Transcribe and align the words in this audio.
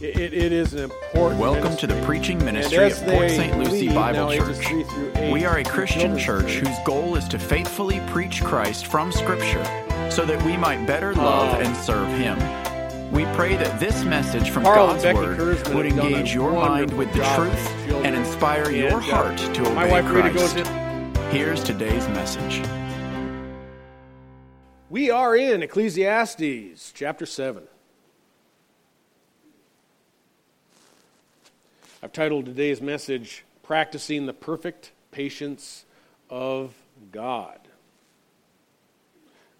It, 0.00 0.34
it 0.34 0.52
is 0.52 0.74
an 0.74 0.84
important. 0.90 1.40
Welcome 1.40 1.76
to 1.76 1.86
the 1.86 2.00
preaching 2.04 2.44
ministry 2.44 2.90
of 2.90 2.98
Port 3.04 3.30
St. 3.30 3.56
Lucie 3.58 3.88
Bible 3.88 4.30
Church. 4.32 4.56
three 4.56 4.82
through 4.84 5.12
eight 5.16 5.32
We 5.32 5.44
are 5.44 5.58
a 5.58 5.64
Christian 5.64 6.18
church 6.18 6.56
whose 6.56 6.76
goal 6.84 7.14
is 7.16 7.26
to 7.28 7.38
faithfully 7.38 8.00
preach 8.08 8.42
Christ 8.42 8.86
from 8.86 9.12
Scripture 9.12 9.64
so 10.10 10.26
that 10.26 10.42
we 10.44 10.56
might 10.56 10.84
better 10.86 11.14
love 11.14 11.54
Oh. 11.56 11.60
and 11.60 11.76
serve 11.76 12.08
Him. 12.18 12.36
We 13.12 13.24
pray 13.36 13.56
that 13.56 13.78
this 13.78 14.04
message 14.04 14.50
from 14.50 14.64
Carl 14.64 14.88
God's 14.88 15.04
Word 15.04 15.38
Kurzman 15.38 15.74
would 15.74 15.86
have 15.86 15.96
done 15.96 16.06
a 16.06 16.16
engage 16.16 16.34
your 16.34 16.52
mind 16.52 16.92
with 16.98 17.12
the 17.12 17.22
truth 17.36 17.86
children. 17.86 18.06
and 18.06 18.16
inspire 18.16 18.70
your 18.70 18.86
And, 18.86 18.94
uh, 18.96 19.00
heart 19.00 19.38
to 19.38 19.62
obey 19.70 19.90
wife 19.90 20.06
Christ. 20.06 20.56
Here's 21.30 21.62
today's 21.62 22.06
message. 22.08 22.62
We 24.90 25.10
are 25.10 25.36
in 25.36 25.62
Ecclesiastes 25.62 26.92
chapter 26.92 27.26
7. 27.26 27.64
I've 32.04 32.12
titled 32.12 32.44
today's 32.44 32.82
message, 32.82 33.46
Practicing 33.62 34.26
the 34.26 34.34
Perfect 34.34 34.92
Patience 35.10 35.86
of 36.28 36.74
God. 37.10 37.58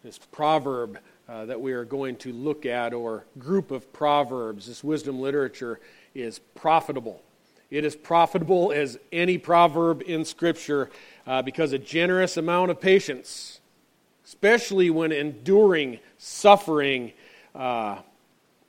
This 0.02 0.18
proverb 0.18 0.98
uh, 1.26 1.46
that 1.46 1.62
we 1.62 1.72
are 1.72 1.86
going 1.86 2.16
to 2.16 2.34
look 2.34 2.66
at, 2.66 2.92
or 2.92 3.24
group 3.38 3.70
of 3.70 3.90
proverbs, 3.94 4.66
this 4.66 4.84
wisdom 4.84 5.20
literature, 5.20 5.80
is 6.14 6.38
profitable. 6.54 7.22
It 7.70 7.82
is 7.82 7.96
profitable 7.96 8.72
as 8.72 8.98
any 9.10 9.38
proverb 9.38 10.02
in 10.02 10.26
Scripture 10.26 10.90
uh, 11.26 11.40
because 11.40 11.72
a 11.72 11.78
generous 11.78 12.36
amount 12.36 12.70
of 12.70 12.78
patience 12.78 13.60
especially 14.26 14.90
when 14.90 15.12
enduring 15.12 15.98
suffering, 16.18 17.12
uh, 17.54 17.96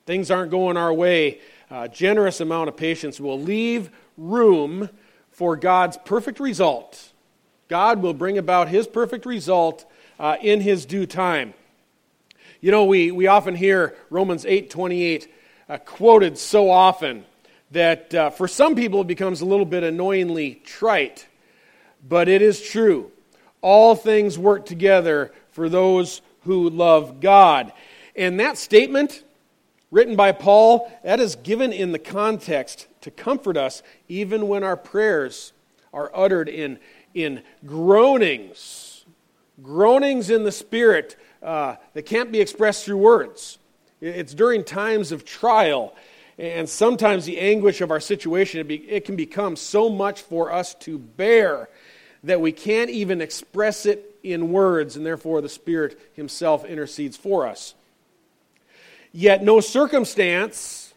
things 0.06 0.30
aren't 0.30 0.50
going 0.50 0.78
our 0.78 0.94
way, 0.94 1.40
a 1.70 1.88
generous 1.88 2.40
amount 2.40 2.68
of 2.68 2.76
patience 2.76 3.20
will 3.20 3.40
leave 3.40 3.90
room 4.16 4.88
for 5.30 5.56
God's 5.56 5.98
perfect 6.04 6.40
result. 6.40 7.12
God 7.68 8.00
will 8.00 8.14
bring 8.14 8.38
about 8.38 8.68
His 8.68 8.86
perfect 8.86 9.26
result 9.26 9.84
uh, 10.18 10.36
in 10.40 10.60
His 10.60 10.86
due 10.86 11.06
time. 11.06 11.54
You 12.60 12.70
know, 12.70 12.84
we, 12.84 13.10
we 13.10 13.26
often 13.26 13.54
hear 13.54 13.96
Romans 14.10 14.46
8 14.46 14.70
28 14.70 15.32
uh, 15.68 15.78
quoted 15.78 16.38
so 16.38 16.70
often 16.70 17.24
that 17.72 18.14
uh, 18.14 18.30
for 18.30 18.48
some 18.48 18.74
people 18.74 19.00
it 19.02 19.06
becomes 19.06 19.40
a 19.40 19.44
little 19.44 19.66
bit 19.66 19.82
annoyingly 19.82 20.54
trite, 20.64 21.26
but 22.08 22.28
it 22.28 22.42
is 22.42 22.62
true. 22.62 23.10
All 23.60 23.94
things 23.94 24.38
work 24.38 24.64
together 24.64 25.32
for 25.50 25.68
those 25.68 26.22
who 26.42 26.70
love 26.70 27.20
God. 27.20 27.72
And 28.14 28.38
that 28.40 28.56
statement, 28.56 29.24
written 29.90 30.16
by 30.16 30.32
Paul, 30.32 30.90
that 31.04 31.20
is 31.20 31.36
given 31.36 31.72
in 31.72 31.92
the 31.92 31.98
context 31.98 32.86
to 33.02 33.10
comfort 33.10 33.56
us 33.56 33.82
even 34.08 34.48
when 34.48 34.64
our 34.64 34.76
prayers 34.76 35.52
are 35.92 36.10
uttered 36.14 36.48
in, 36.48 36.78
in 37.14 37.42
groanings, 37.64 39.04
groanings 39.62 40.30
in 40.30 40.44
the 40.44 40.52
Spirit 40.52 41.16
uh, 41.42 41.76
that 41.94 42.02
can't 42.02 42.32
be 42.32 42.40
expressed 42.40 42.84
through 42.84 42.98
words. 42.98 43.58
It's 44.00 44.34
during 44.34 44.64
times 44.64 45.12
of 45.12 45.24
trial. 45.24 45.94
And 46.38 46.68
sometimes 46.68 47.24
the 47.24 47.38
anguish 47.38 47.80
of 47.80 47.90
our 47.90 48.00
situation, 48.00 48.60
it, 48.60 48.68
be, 48.68 48.76
it 48.76 49.06
can 49.06 49.16
become 49.16 49.56
so 49.56 49.88
much 49.88 50.20
for 50.20 50.52
us 50.52 50.74
to 50.80 50.98
bear 50.98 51.70
that 52.24 52.40
we 52.40 52.52
can't 52.52 52.90
even 52.90 53.20
express 53.20 53.86
it 53.86 54.18
in 54.22 54.50
words, 54.50 54.96
and 54.96 55.06
therefore 55.06 55.40
the 55.40 55.48
Spirit 55.48 55.98
Himself 56.14 56.64
intercedes 56.64 57.16
for 57.16 57.46
us. 57.46 57.74
Yet 59.18 59.42
no 59.42 59.60
circumstance, 59.60 60.92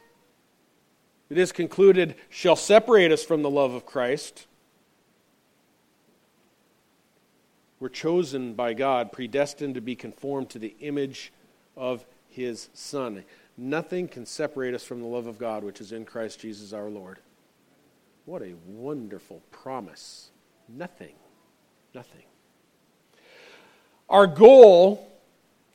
it 1.30 1.38
is 1.38 1.54
concluded, 1.54 2.16
shall 2.28 2.58
separate 2.58 3.14
us 3.14 3.24
from 3.24 3.44
the 3.44 3.50
love 3.50 3.74
of 3.74 3.86
Christ. 3.86 4.46
We're 7.80 7.88
chosen 7.88 8.56
by 8.56 8.74
God, 8.74 9.14
predestined 9.14 9.76
to 9.76 9.82
be 9.82 9.96
conformed 9.96 10.50
to 10.50 10.60
the 10.60 10.76
image 10.82 11.32
of 11.78 12.04
His 12.28 12.68
Son. 12.74 13.24
Nothing 13.58 14.10
can 14.10 14.26
separate 14.26 14.74
us 14.74 14.84
from 14.84 15.00
the 15.00 15.08
love 15.08 15.28
of 15.28 15.40
God, 15.40 15.64
which 15.64 15.80
is 15.80 15.94
in 15.94 16.04
Christ 16.04 16.42
Jesus 16.42 16.74
our 16.74 16.90
Lord. 16.90 17.20
What 18.26 18.42
a 18.42 18.54
wonderful 18.68 19.42
promise. 19.52 20.32
Nothing. 20.68 21.16
Nothing. 21.96 22.26
Our 24.10 24.28
goal 24.28 25.10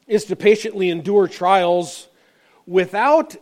is 0.06 0.26
to 0.26 0.36
patiently 0.36 0.90
endure 0.90 1.26
trials 1.26 2.08
without 2.66 3.36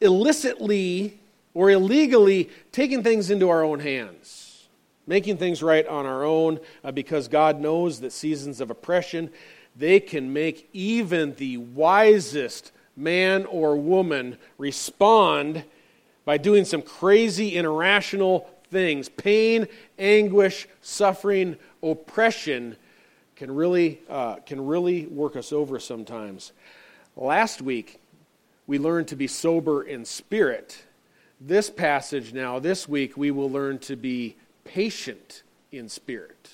illicitly 0.00 1.18
or 1.54 1.70
illegally 1.70 2.50
taking 2.72 3.02
things 3.02 3.30
into 3.30 3.48
our 3.48 3.62
own 3.62 3.80
hands, 3.80 4.68
making 5.06 5.36
things 5.38 5.62
right 5.62 5.86
on 5.86 6.04
our 6.04 6.24
own, 6.24 6.60
uh, 6.84 6.92
because 6.92 7.28
God 7.28 7.60
knows 7.60 8.00
that 8.00 8.12
seasons 8.12 8.60
of 8.60 8.70
oppression 8.70 9.30
they 9.78 10.00
can 10.00 10.32
make 10.32 10.68
even 10.72 11.34
the 11.34 11.58
wisest 11.58 12.72
man 12.96 13.44
or 13.44 13.76
woman 13.76 14.38
respond 14.56 15.64
by 16.24 16.38
doing 16.38 16.64
some 16.64 16.82
crazy, 16.82 17.56
irrational 17.56 18.50
things. 18.70 19.08
Pain, 19.08 19.68
anguish, 19.98 20.66
suffering, 20.80 21.56
oppression 21.82 22.76
can 23.36 23.54
really, 23.54 24.00
uh, 24.08 24.36
can 24.46 24.66
really 24.66 25.06
work 25.06 25.36
us 25.36 25.52
over 25.52 25.78
sometimes. 25.78 26.52
Last 27.14 27.60
week, 27.60 28.00
we 28.66 28.78
learn 28.78 29.04
to 29.06 29.16
be 29.16 29.26
sober 29.26 29.82
in 29.82 30.04
spirit. 30.04 30.84
This 31.40 31.70
passage 31.70 32.32
now, 32.32 32.58
this 32.58 32.88
week, 32.88 33.16
we 33.16 33.30
will 33.30 33.50
learn 33.50 33.78
to 33.80 33.96
be 33.96 34.36
patient 34.64 35.42
in 35.70 35.88
spirit. 35.88 36.50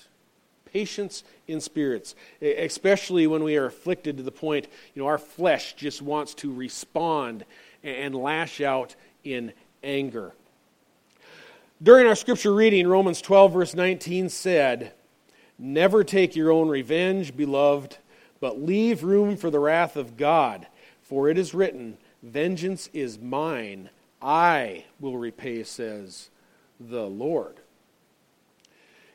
Patience 0.65 1.23
in 1.47 1.61
spirits, 1.61 2.15
especially 2.41 3.27
when 3.27 3.43
we 3.43 3.57
are 3.57 3.65
afflicted 3.65 4.17
to 4.17 4.23
the 4.23 4.31
point, 4.31 4.67
you 4.93 5.01
know, 5.01 5.07
our 5.07 5.17
flesh 5.17 5.73
just 5.73 6.01
wants 6.01 6.33
to 6.35 6.51
respond 6.51 7.45
and 7.83 8.15
lash 8.15 8.59
out 8.61 8.95
in 9.23 9.53
anger. 9.83 10.33
During 11.81 12.07
our 12.07 12.15
scripture 12.15 12.53
reading, 12.53 12.87
Romans 12.87 13.21
12, 13.21 13.53
verse 13.53 13.75
19 13.75 14.29
said, 14.29 14.93
Never 15.59 16.03
take 16.03 16.35
your 16.35 16.51
own 16.51 16.69
revenge, 16.69 17.35
beloved, 17.35 17.97
but 18.39 18.61
leave 18.61 19.03
room 19.03 19.37
for 19.37 19.49
the 19.49 19.59
wrath 19.59 19.95
of 19.95 20.17
God. 20.17 20.67
For 21.01 21.29
it 21.29 21.37
is 21.37 21.53
written, 21.53 21.97
Vengeance 22.23 22.89
is 22.93 23.19
mine, 23.19 23.89
I 24.21 24.85
will 25.01 25.17
repay, 25.17 25.63
says 25.63 26.29
the 26.79 27.05
Lord. 27.05 27.57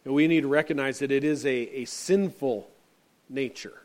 And 0.04 0.12
we 0.12 0.28
need 0.28 0.42
to 0.42 0.48
recognize 0.48 0.98
that 0.98 1.10
it 1.10 1.24
is 1.24 1.46
a, 1.46 1.50
a 1.50 1.84
sinful 1.86 2.70
nature. 3.30 3.80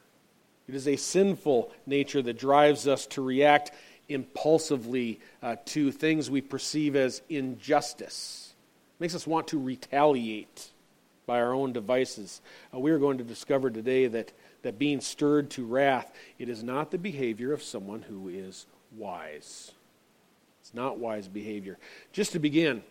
It 0.67 0.75
is 0.75 0.89
a 0.89 0.97
sinful 0.97 1.71
nature 1.85 2.21
that 2.21 2.37
drives 2.37 2.85
us 2.85 3.05
to 3.07 3.21
react 3.21 3.71
impulsively 4.09 5.21
uh, 5.41 5.55
to 5.65 5.91
things 5.91 6.29
we 6.29 6.41
perceive 6.41 6.97
as 6.97 7.21
injustice. 7.29 8.53
It 8.97 9.01
makes 9.01 9.15
us 9.15 9.25
want 9.25 9.47
to 9.49 9.59
retaliate 9.59 10.69
by 11.25 11.39
our 11.39 11.53
own 11.53 11.71
devices. 11.71 12.41
Uh, 12.73 12.79
we 12.79 12.91
are 12.91 12.99
going 12.99 13.17
to 13.19 13.23
discover 13.23 13.69
today 13.69 14.07
that, 14.07 14.33
that 14.63 14.77
being 14.77 14.99
stirred 14.99 15.49
to 15.51 15.65
wrath, 15.65 16.13
it 16.37 16.49
is 16.49 16.61
not 16.61 16.91
the 16.91 16.97
behavior 16.97 17.53
of 17.53 17.63
someone 17.63 18.01
who 18.01 18.27
is 18.27 18.65
wise. 18.97 19.71
It's 20.61 20.73
not 20.73 20.97
wise 20.97 21.27
behavior. 21.27 21.77
Just 22.11 22.31
to 22.33 22.39
begin, 22.39 22.83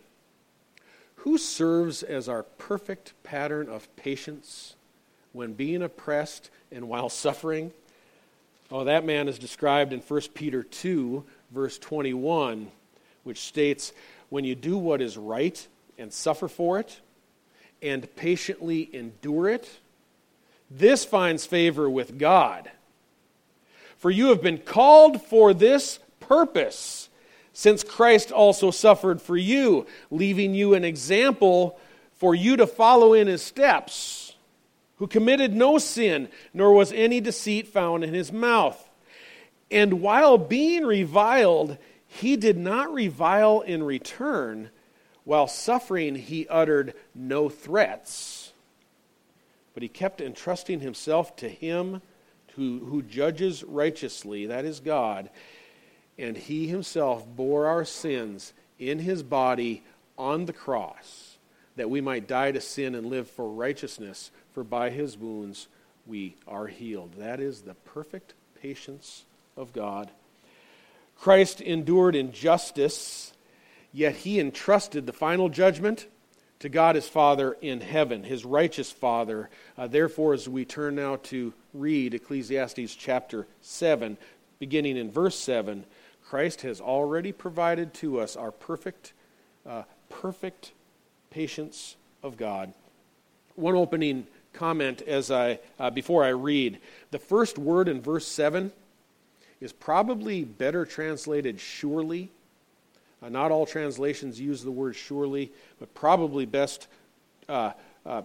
who 1.17 1.37
serves 1.37 2.03
as 2.03 2.27
our 2.27 2.43
perfect 2.43 3.13
pattern 3.23 3.69
of 3.69 3.93
patience 3.95 4.75
when 5.31 5.53
being 5.53 5.81
oppressed 5.81 6.49
and 6.71 6.87
while 6.89 7.09
suffering? 7.09 7.71
Oh, 8.71 8.83
that 8.83 9.05
man 9.05 9.27
is 9.27 9.39
described 9.39 9.93
in 9.93 9.99
1 9.99 10.21
Peter 10.33 10.63
2, 10.63 11.23
verse 11.51 11.77
21, 11.77 12.71
which 13.23 13.39
states, 13.39 13.93
When 14.29 14.45
you 14.45 14.55
do 14.55 14.77
what 14.77 15.01
is 15.01 15.17
right 15.17 15.65
and 15.97 16.11
suffer 16.11 16.47
for 16.47 16.79
it, 16.79 16.99
and 17.81 18.13
patiently 18.15 18.89
endure 18.93 19.49
it, 19.49 19.69
this 20.69 21.05
finds 21.05 21.45
favor 21.45 21.89
with 21.89 22.17
God. 22.17 22.71
For 24.03 24.11
you 24.11 24.27
have 24.27 24.41
been 24.41 24.57
called 24.57 25.21
for 25.21 25.53
this 25.53 25.97
purpose, 26.19 27.07
since 27.53 27.85
Christ 27.85 28.33
also 28.33 28.69
suffered 28.69 29.21
for 29.21 29.37
you, 29.37 29.87
leaving 30.11 30.53
you 30.53 30.73
an 30.73 30.83
example 30.83 31.79
for 32.17 32.35
you 32.35 32.57
to 32.57 32.67
follow 32.67 33.13
in 33.13 33.27
his 33.27 33.41
steps, 33.41 34.35
who 34.97 35.07
committed 35.07 35.53
no 35.53 35.77
sin, 35.77 36.27
nor 36.53 36.73
was 36.73 36.91
any 36.91 37.21
deceit 37.21 37.65
found 37.65 38.03
in 38.03 38.13
his 38.13 38.29
mouth. 38.29 38.89
And 39.71 40.01
while 40.01 40.37
being 40.37 40.83
reviled, 40.85 41.77
he 42.05 42.35
did 42.35 42.57
not 42.57 42.93
revile 42.93 43.61
in 43.61 43.83
return. 43.83 44.69
While 45.23 45.47
suffering, 45.47 46.15
he 46.15 46.45
uttered 46.49 46.93
no 47.15 47.47
threats, 47.47 48.51
but 49.73 49.81
he 49.81 49.87
kept 49.87 50.19
entrusting 50.19 50.81
himself 50.81 51.37
to 51.37 51.47
him 51.47 52.01
who, 52.55 52.79
who 52.85 53.01
judges 53.01 53.63
righteously, 53.63 54.45
that 54.47 54.65
is 54.65 54.79
God. 54.79 55.29
and 56.17 56.37
he 56.37 56.67
himself 56.67 57.27
bore 57.27 57.65
our 57.65 57.85
sins 57.85 58.53
in 58.79 58.99
his 58.99 59.23
body 59.23 59.83
on 60.17 60.45
the 60.45 60.53
cross, 60.53 61.37
that 61.75 61.89
we 61.89 62.01
might 62.01 62.27
die 62.27 62.51
to 62.51 62.61
sin 62.61 62.95
and 62.95 63.07
live 63.07 63.29
for 63.29 63.49
righteousness, 63.49 64.31
for 64.53 64.63
by 64.63 64.89
his 64.89 65.17
wounds 65.17 65.67
we 66.05 66.35
are 66.47 66.67
healed. 66.67 67.13
That 67.17 67.39
is 67.39 67.61
the 67.61 67.73
perfect 67.73 68.33
patience 68.61 69.25
of 69.57 69.73
God. 69.73 70.11
Christ 71.17 71.61
endured 71.61 72.15
injustice, 72.15 73.33
yet 73.91 74.17
he 74.17 74.39
entrusted 74.39 75.05
the 75.05 75.13
final 75.13 75.49
judgment 75.49 76.07
to 76.63 76.69
God 76.69 76.95
his 76.95 77.09
Father 77.09 77.57
in 77.61 77.81
heaven, 77.81 78.23
his 78.23 78.45
righteous 78.45 78.89
Father. 78.89 79.49
Uh, 79.77 79.85
therefore, 79.85 80.33
as 80.33 80.47
we 80.47 80.63
turn 80.63 80.95
now 80.95 81.17
to 81.23 81.51
read 81.73 82.13
Ecclesiastes 82.13 82.95
chapter 82.95 83.45
7, 83.59 84.15
beginning 84.59 84.95
in 84.95 85.11
verse 85.11 85.37
7, 85.37 85.83
Christ 86.23 86.61
has 86.61 86.79
already 86.79 87.33
provided 87.33 87.93
to 87.95 88.21
us 88.21 88.37
our 88.37 88.53
perfect, 88.53 89.11
uh, 89.65 89.83
perfect 90.07 90.71
patience 91.31 91.97
of 92.23 92.37
God. 92.37 92.73
One 93.55 93.75
opening 93.75 94.25
comment 94.53 95.01
as 95.01 95.31
I 95.31 95.59
uh, 95.77 95.89
before 95.89 96.23
I 96.23 96.29
read 96.29 96.79
the 97.11 97.19
first 97.19 97.57
word 97.57 97.89
in 97.89 98.01
verse 98.01 98.25
seven 98.25 98.71
is 99.59 99.73
probably 99.73 100.45
better 100.45 100.85
translated 100.85 101.59
surely. 101.59 102.31
Uh, 103.23 103.29
not 103.29 103.51
all 103.51 103.65
translations 103.65 104.39
use 104.39 104.63
the 104.63 104.71
word 104.71 104.95
surely, 104.95 105.51
but 105.79 105.93
probably 105.93 106.45
best 106.45 106.87
uh, 107.47 107.71
uh 108.05 108.23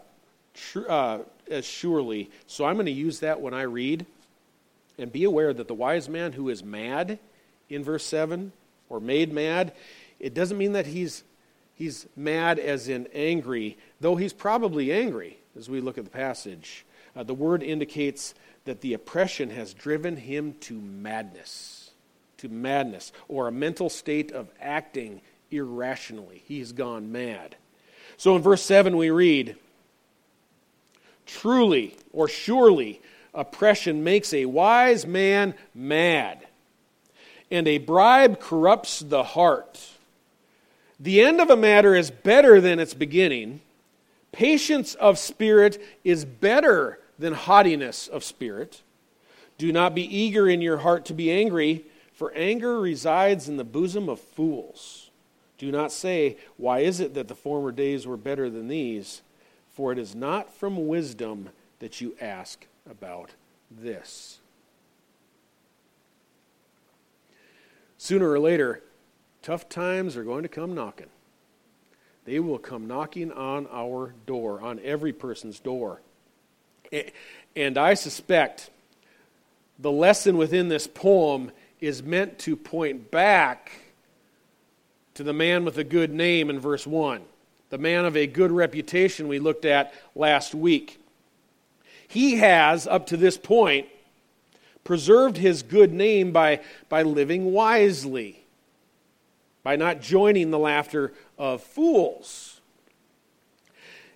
tr- 0.55 0.89
uh, 0.89 1.19
as 1.50 1.65
surely. 1.65 2.31
So 2.47 2.65
I'm 2.65 2.75
going 2.75 2.87
to 2.87 2.93
use 2.93 3.21
that 3.21 3.41
when 3.41 3.55
I 3.55 3.62
read. 3.62 4.06
And 4.99 5.12
be 5.12 5.25
aware 5.25 5.53
that 5.53 5.69
the 5.69 5.75
wise 5.75 6.09
man 6.09 6.33
who 6.33 6.49
is 6.49 6.65
mad 6.65 7.21
in 7.69 7.85
verse 7.85 8.05
7 8.05 8.50
or 8.89 8.99
made 8.99 9.33
mad, 9.33 9.73
it 10.19 10.35
doesn't 10.35 10.59
mean 10.59 10.73
that 10.73 10.87
he's, 10.87 11.23
he's 11.77 12.06
mad 12.17 12.59
as 12.59 12.89
in 12.89 13.06
angry, 13.15 13.79
though 14.00 14.17
he's 14.17 14.33
probably 14.33 14.93
angry 14.93 15.39
as 15.56 15.71
we 15.71 15.81
look 15.81 15.99
at 15.99 16.05
the 16.05 16.11
passage. 16.11 16.85
Uh, 17.15 17.23
the 17.23 17.35
word 17.35 17.62
indicates 17.62 18.35
that 18.65 18.81
the 18.81 18.93
oppression 18.93 19.50
has 19.50 19.73
driven 19.73 20.17
him 20.17 20.55
to 20.61 20.75
madness, 20.75 21.78
to 22.38 22.49
madness, 22.49 23.12
or 23.29 23.49
a 23.49 23.52
mental 23.52 23.90
state 23.90 24.32
of 24.32 24.49
acting 24.61 25.20
irrationally. 25.50 26.43
He's 26.46 26.73
gone 26.73 27.12
mad. 27.12 27.56
So 28.17 28.37
in 28.37 28.43
verse 28.43 28.62
7, 28.62 28.96
we 28.96 29.11
read, 29.11 29.56
Truly 31.26 31.96
or 32.12 32.29
surely, 32.29 33.00
oppression 33.35 34.02
makes 34.02 34.32
a 34.32 34.46
wise 34.46 35.06
man 35.06 35.55
mad, 35.75 36.46
and 37.50 37.69
a 37.69 37.79
bribe 37.79 38.40
corrupts 38.40 39.00
the 39.00 39.23
heart. 39.23 39.90
The 41.00 41.20
end 41.23 41.40
of 41.40 41.50
a 41.50 41.56
matter 41.56 41.94
is 41.94 42.11
better 42.11 42.61
than 42.61 42.81
its 42.81 42.94
beginning 42.94 43.61
Patience 44.32 44.94
of 44.94 45.19
spirit 45.19 45.82
is 46.05 46.25
better 46.25 47.00
than 47.19 47.32
haughtiness 47.32 48.08
of 48.08 48.23
spirit. 48.23 48.82
Do 49.56 49.73
not 49.73 49.94
be 49.94 50.02
eager 50.02 50.49
in 50.49 50.61
your 50.61 50.79
heart 50.79 51.06
to 51.06 51.14
be 51.14 51.32
angry, 51.32 51.85
for 52.19 52.32
anger 52.32 52.81
resides 52.81 53.49
in 53.49 53.59
the 53.59 53.65
bosom 53.65 54.09
of 54.09 54.19
fools. 54.19 55.11
Do 55.56 55.70
not 55.70 55.93
say, 55.93 56.37
Why 56.56 56.81
is 56.81 56.99
it 56.99 57.15
that 57.15 57.29
the 57.29 57.37
former 57.37 57.70
days 57.70 58.09
were 58.09 58.17
better 58.17 58.50
than 58.50 58.67
these? 58.67 59.23
For 59.70 59.93
it 59.93 59.99
is 59.99 60.17
not 60.17 60.53
from 60.53 60.88
wisdom 60.88 61.50
that 61.79 62.00
you 62.00 62.17
ask 62.20 62.67
about 62.91 63.31
this. 63.70 64.41
Sooner 67.99 68.29
or 68.29 68.41
later, 68.41 68.82
tough 69.41 69.69
times 69.69 70.17
are 70.17 70.25
going 70.25 70.43
to 70.43 70.49
come 70.49 70.75
knocking. 70.75 71.11
They 72.25 72.41
will 72.41 72.59
come 72.59 72.88
knocking 72.88 73.31
on 73.31 73.69
our 73.73 74.12
door, 74.26 74.61
on 74.61 74.81
every 74.82 75.12
person's 75.12 75.61
door. 75.61 76.00
And 77.55 77.79
I 77.79 77.94
suspect 77.94 78.71
the 79.79 79.93
lesson 79.93 80.37
within 80.37 80.67
this 80.67 80.88
poem 80.88 81.53
is 81.81 82.03
meant 82.03 82.39
to 82.41 82.57
point 82.57 83.11
back 83.11 83.73
to 85.15 85.23
the 85.23 85.33
man 85.33 85.65
with 85.65 85.79
a 85.79 85.85
good 85.85 86.13
name 86.13 86.51
in 86.51 86.61
verse 86.61 86.87
1, 86.87 87.23
the 87.71 87.79
man 87.79 88.05
of 88.05 88.17
a 88.17 88.27
good 88.27 88.53
reputation 88.53 89.29
we 89.29 89.39
looked 89.39 89.65
at 89.65 89.93
last 90.15 90.55
week. 90.55 91.01
He 92.07 92.37
has, 92.37 92.87
up 92.87 93.07
to 93.09 93.17
this 93.17 93.37
point, 93.37 93.87
preserved 94.85 95.37
his 95.37 95.63
good 95.63 95.93
name 95.93 96.33
by, 96.33 96.61
by 96.89 97.03
living 97.03 97.53
wisely, 97.53 98.45
by 99.63 99.77
not 99.77 100.01
joining 100.01 100.51
the 100.51 100.59
laughter 100.59 101.13
of 101.37 101.63
fools. 101.63 102.61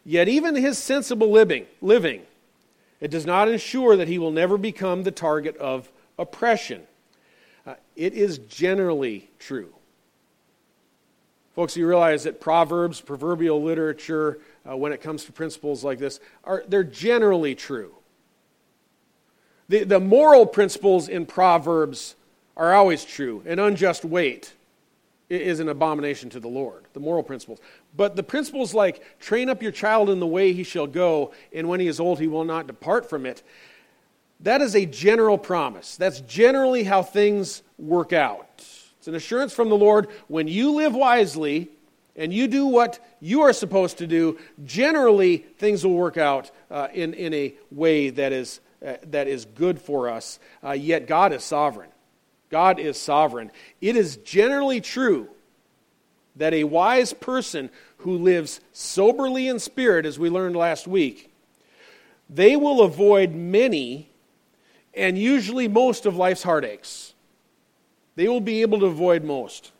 Yet, 0.04 0.28
even 0.28 0.54
his 0.54 0.78
sensible 0.78 1.30
living, 1.30 1.66
living, 1.80 2.22
it 3.00 3.10
does 3.10 3.26
not 3.26 3.48
ensure 3.48 3.96
that 3.96 4.08
he 4.08 4.18
will 4.18 4.30
never 4.30 4.56
become 4.56 5.02
the 5.02 5.10
target 5.10 5.56
of 5.58 5.90
oppression. 6.18 6.82
It 7.96 8.14
is 8.14 8.38
generally 8.38 9.30
true. 9.38 9.74
Folks, 11.54 11.76
you 11.76 11.86
realize 11.86 12.24
that 12.24 12.40
proverbs, 12.40 13.00
proverbial 13.00 13.62
literature, 13.62 14.38
uh, 14.68 14.76
when 14.76 14.92
it 14.92 15.02
comes 15.02 15.24
to 15.26 15.32
principles 15.32 15.84
like 15.84 15.98
this, 15.98 16.18
are 16.44 16.64
they're 16.66 16.82
generally 16.82 17.54
true. 17.54 17.94
The, 19.68 19.84
the 19.84 20.00
moral 20.00 20.46
principles 20.46 21.08
in 21.08 21.26
proverbs 21.26 22.14
are 22.56 22.74
always 22.74 23.04
true. 23.04 23.42
An 23.46 23.58
unjust 23.58 24.04
weight 24.04 24.54
is 25.28 25.60
an 25.60 25.68
abomination 25.68 26.28
to 26.30 26.40
the 26.40 26.48
Lord, 26.48 26.84
the 26.92 27.00
moral 27.00 27.22
principles. 27.22 27.58
But 27.96 28.16
the 28.16 28.22
principles 28.22 28.74
like 28.74 29.18
train 29.18 29.48
up 29.48 29.62
your 29.62 29.72
child 29.72 30.10
in 30.10 30.20
the 30.20 30.26
way 30.26 30.52
he 30.52 30.62
shall 30.62 30.86
go, 30.86 31.32
and 31.54 31.68
when 31.68 31.80
he 31.80 31.86
is 31.86 32.00
old, 32.00 32.18
he 32.18 32.26
will 32.26 32.44
not 32.44 32.66
depart 32.66 33.08
from 33.08 33.24
it, 33.24 33.42
that 34.42 34.60
is 34.60 34.74
a 34.74 34.86
general 34.86 35.38
promise. 35.38 35.96
That's 35.96 36.20
generally 36.22 36.84
how 36.84 37.02
things 37.02 37.62
work 37.78 38.12
out. 38.12 38.48
It's 38.98 39.08
an 39.08 39.14
assurance 39.14 39.52
from 39.52 39.68
the 39.68 39.76
Lord 39.76 40.08
when 40.28 40.48
you 40.48 40.72
live 40.72 40.94
wisely 40.94 41.68
and 42.16 42.32
you 42.32 42.46
do 42.46 42.66
what 42.66 42.98
you 43.20 43.42
are 43.42 43.52
supposed 43.52 43.98
to 43.98 44.06
do, 44.06 44.38
generally 44.64 45.38
things 45.38 45.84
will 45.84 45.94
work 45.94 46.16
out 46.16 46.50
uh, 46.70 46.88
in, 46.92 47.14
in 47.14 47.32
a 47.32 47.54
way 47.70 48.10
that 48.10 48.32
is, 48.32 48.60
uh, 48.86 48.94
that 49.04 49.28
is 49.28 49.44
good 49.44 49.80
for 49.80 50.08
us. 50.08 50.38
Uh, 50.62 50.72
yet 50.72 51.06
God 51.06 51.32
is 51.32 51.42
sovereign. 51.42 51.90
God 52.50 52.78
is 52.78 53.00
sovereign. 53.00 53.50
It 53.80 53.96
is 53.96 54.18
generally 54.18 54.80
true 54.80 55.28
that 56.36 56.52
a 56.52 56.64
wise 56.64 57.12
person 57.12 57.70
who 57.98 58.18
lives 58.18 58.60
soberly 58.72 59.48
in 59.48 59.58
spirit, 59.58 60.04
as 60.04 60.18
we 60.18 60.28
learned 60.28 60.56
last 60.56 60.86
week, 60.86 61.32
they 62.28 62.56
will 62.56 62.82
avoid 62.82 63.34
many 63.34 64.11
and 64.94 65.18
usually 65.18 65.68
most 65.68 66.06
of 66.06 66.16
life's 66.16 66.42
heartaches. 66.42 67.14
They 68.14 68.28
will 68.28 68.40
be 68.40 68.62
able 68.62 68.80
to 68.80 68.86
avoid 68.86 69.24
most. 69.24 69.72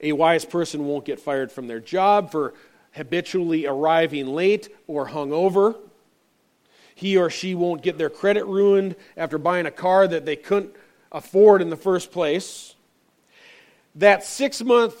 A 0.00 0.12
wise 0.12 0.44
person 0.44 0.86
won't 0.86 1.04
get 1.04 1.20
fired 1.20 1.52
from 1.52 1.66
their 1.66 1.80
job 1.80 2.30
for 2.30 2.54
habitually 2.92 3.66
arriving 3.66 4.26
late 4.26 4.68
or 4.86 5.08
hungover. 5.08 5.76
He 6.94 7.16
or 7.16 7.30
she 7.30 7.54
won't 7.54 7.82
get 7.82 7.98
their 7.98 8.10
credit 8.10 8.44
ruined 8.46 8.96
after 9.16 9.38
buying 9.38 9.66
a 9.66 9.70
car 9.70 10.08
that 10.08 10.26
they 10.26 10.36
couldn't 10.36 10.74
afford 11.12 11.62
in 11.62 11.70
the 11.70 11.76
first 11.76 12.10
place. 12.10 12.74
That 13.94 14.24
six 14.24 14.62
month 14.62 14.94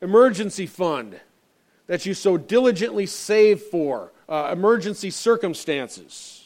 emergency 0.00 0.66
fund 0.66 1.20
that 1.86 2.06
you 2.06 2.14
so 2.14 2.36
diligently 2.36 3.06
save 3.06 3.60
for, 3.60 4.12
uh, 4.28 4.50
emergency 4.52 5.10
circumstances. 5.10 6.41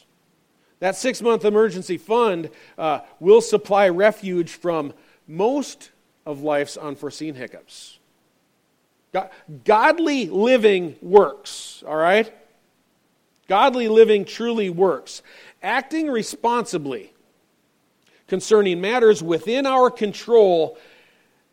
That 0.79 0.95
six 0.95 1.21
month 1.21 1.43
emergency 1.45 1.97
fund 1.97 2.49
uh, 2.77 2.99
will 3.19 3.41
supply 3.41 3.89
refuge 3.89 4.51
from 4.51 4.93
most 5.27 5.91
of 6.25 6.41
life's 6.41 6.77
unforeseen 6.77 7.35
hiccups. 7.35 7.99
godly 9.63 10.27
living 10.27 10.95
works, 11.01 11.83
all 11.87 11.95
right? 11.95 12.31
Godly 13.47 13.87
living 13.87 14.25
truly 14.25 14.69
works. 14.69 15.21
Acting 15.63 16.09
responsibly 16.09 17.13
concerning 18.27 18.81
matters 18.81 19.23
within 19.23 19.65
our 19.65 19.89
control 19.89 20.77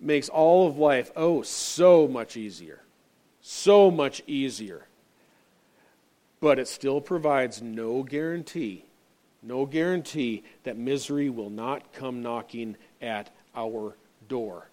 makes 0.01 0.29
all 0.29 0.67
of 0.67 0.77
life, 0.77 1.11
oh, 1.17 1.43
so 1.43 2.07
much 2.07 2.37
easier. 2.37 2.81
So 3.41 3.91
much 3.91 4.23
easier. 4.27 4.87
But 6.41 6.59
it 6.59 6.69
still 6.69 7.01
provides 7.01 7.63
no 7.63 8.03
guarantee, 8.03 8.85
no 9.45 9.67
guarantee 9.67 10.43
that 10.65 10.77
misery 10.77 11.29
will 11.29 11.51
not 11.51 11.93
come 11.93 12.23
knocking 12.23 12.77
at 13.03 13.31
our 13.55 13.95
door. 14.29 14.67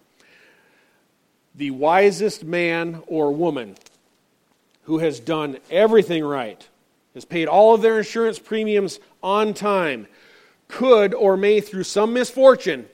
The 1.54 1.70
wisest 1.70 2.44
man 2.44 3.02
or 3.06 3.32
woman 3.32 3.76
who 4.84 4.98
has 4.98 5.20
done 5.20 5.58
everything 5.70 6.24
right, 6.24 6.66
has 7.14 7.24
paid 7.24 7.48
all 7.48 7.74
of 7.74 7.82
their 7.82 7.98
insurance 7.98 8.38
premiums 8.38 8.98
on 9.22 9.54
time, 9.54 10.06
could 10.68 11.14
or 11.14 11.36
may, 11.36 11.60
through 11.60 11.84
some 11.84 12.12
misfortune, 12.12 12.88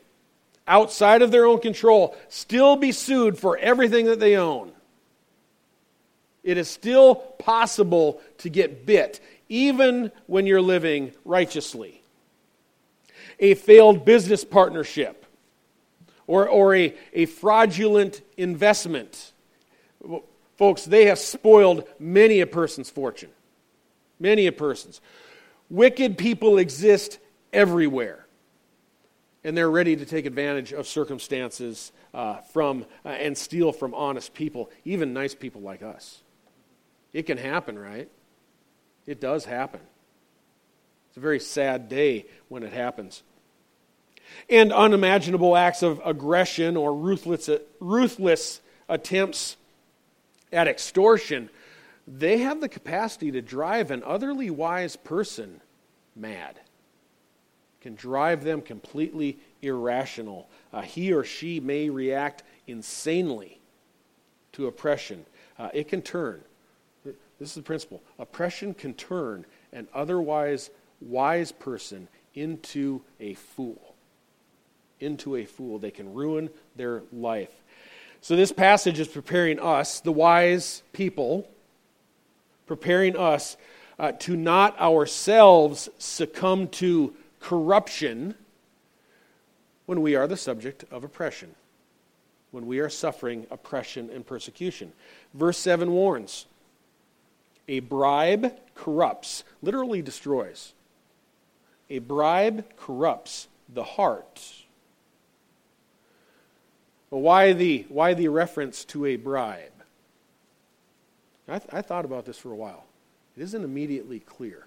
outside 0.66 1.22
of 1.22 1.30
their 1.30 1.46
own 1.46 1.60
control 1.60 2.16
still 2.28 2.76
be 2.76 2.92
sued 2.92 3.38
for 3.38 3.56
everything 3.58 4.06
that 4.06 4.20
they 4.20 4.36
own. 4.36 4.72
It 6.42 6.56
is 6.56 6.68
still 6.68 7.14
possible 7.14 8.20
to 8.38 8.48
get 8.48 8.86
bit, 8.86 9.20
even 9.48 10.12
when 10.26 10.46
you're 10.46 10.62
living 10.62 11.12
righteously. 11.24 12.02
A 13.40 13.54
failed 13.54 14.04
business 14.04 14.44
partnership 14.44 15.26
or, 16.26 16.48
or 16.48 16.74
a, 16.74 16.94
a 17.12 17.26
fraudulent 17.26 18.20
investment. 18.36 19.32
Folks, 20.56 20.84
they 20.84 21.06
have 21.06 21.18
spoiled 21.18 21.84
many 21.98 22.40
a 22.40 22.46
person's 22.46 22.90
fortune. 22.90 23.30
Many 24.20 24.46
a 24.46 24.52
person's. 24.52 25.00
Wicked 25.70 26.18
people 26.18 26.58
exist 26.58 27.18
everywhere. 27.52 28.26
And 29.44 29.56
they're 29.56 29.70
ready 29.70 29.96
to 29.96 30.04
take 30.04 30.26
advantage 30.26 30.72
of 30.72 30.86
circumstances 30.86 31.92
uh, 32.12 32.38
from 32.52 32.84
uh, 33.04 33.08
and 33.08 33.38
steal 33.38 33.72
from 33.72 33.94
honest 33.94 34.34
people, 34.34 34.70
even 34.84 35.12
nice 35.12 35.34
people 35.34 35.60
like 35.60 35.82
us. 35.82 36.22
It 37.12 37.24
can 37.24 37.38
happen, 37.38 37.78
right? 37.78 38.08
It 39.06 39.20
does 39.20 39.44
happen. 39.44 39.80
It's 41.08 41.16
a 41.16 41.20
very 41.20 41.40
sad 41.40 41.88
day 41.88 42.26
when 42.48 42.62
it 42.62 42.72
happens. 42.72 43.22
And 44.50 44.72
unimaginable 44.72 45.56
acts 45.56 45.82
of 45.82 46.00
aggression 46.04 46.76
or 46.76 46.94
ruthless, 46.94 47.48
ruthless 47.80 48.60
attempts 48.88 49.56
at 50.52 50.68
extortion, 50.68 51.48
they 52.06 52.38
have 52.38 52.60
the 52.60 52.68
capacity 52.68 53.30
to 53.32 53.40
drive 53.40 53.90
an 53.90 54.02
otherly 54.04 54.50
wise 54.50 54.96
person 54.96 55.60
mad. 56.14 56.60
Can 57.80 57.94
drive 57.94 58.44
them 58.44 58.60
completely 58.60 59.38
irrational. 59.62 60.48
Uh, 60.72 60.82
he 60.82 61.12
or 61.12 61.24
she 61.24 61.60
may 61.60 61.88
react 61.88 62.42
insanely 62.66 63.60
to 64.52 64.66
oppression. 64.66 65.24
Uh, 65.58 65.70
it 65.72 65.88
can 65.88 66.02
turn 66.02 66.42
this 67.38 67.50
is 67.50 67.54
the 67.54 67.62
principle. 67.62 68.02
Oppression 68.18 68.74
can 68.74 68.94
turn 68.94 69.46
an 69.72 69.88
otherwise 69.94 70.70
wise 71.00 71.52
person 71.52 72.08
into 72.34 73.02
a 73.20 73.34
fool. 73.34 73.94
Into 75.00 75.36
a 75.36 75.44
fool. 75.44 75.78
They 75.78 75.90
can 75.90 76.12
ruin 76.12 76.50
their 76.76 77.02
life. 77.12 77.52
So, 78.20 78.34
this 78.34 78.50
passage 78.50 78.98
is 78.98 79.06
preparing 79.06 79.60
us, 79.60 80.00
the 80.00 80.10
wise 80.10 80.82
people, 80.92 81.48
preparing 82.66 83.16
us 83.16 83.56
uh, 83.98 84.12
to 84.12 84.36
not 84.36 84.78
ourselves 84.80 85.88
succumb 85.98 86.66
to 86.68 87.14
corruption 87.38 88.34
when 89.86 90.02
we 90.02 90.16
are 90.16 90.26
the 90.26 90.36
subject 90.36 90.84
of 90.90 91.04
oppression, 91.04 91.54
when 92.50 92.66
we 92.66 92.80
are 92.80 92.88
suffering 92.88 93.46
oppression 93.52 94.10
and 94.12 94.26
persecution. 94.26 94.92
Verse 95.32 95.58
7 95.58 95.92
warns 95.92 96.46
a 97.68 97.80
bribe 97.80 98.58
corrupts, 98.74 99.44
literally 99.62 100.02
destroys. 100.02 100.72
A 101.90 101.98
bribe 101.98 102.64
corrupts 102.76 103.48
the 103.68 103.84
heart. 103.84 104.54
Well, 107.10 107.20
why 107.20 107.52
the, 107.52 107.86
why 107.88 108.14
the 108.14 108.28
reference 108.28 108.84
to 108.86 109.06
a 109.06 109.16
bribe? 109.16 109.72
I, 111.46 111.58
th- 111.58 111.70
I 111.72 111.82
thought 111.82 112.04
about 112.04 112.26
this 112.26 112.38
for 112.38 112.52
a 112.52 112.56
while. 112.56 112.84
It 113.36 113.42
isn't 113.42 113.64
immediately 113.64 114.20
clear. 114.20 114.66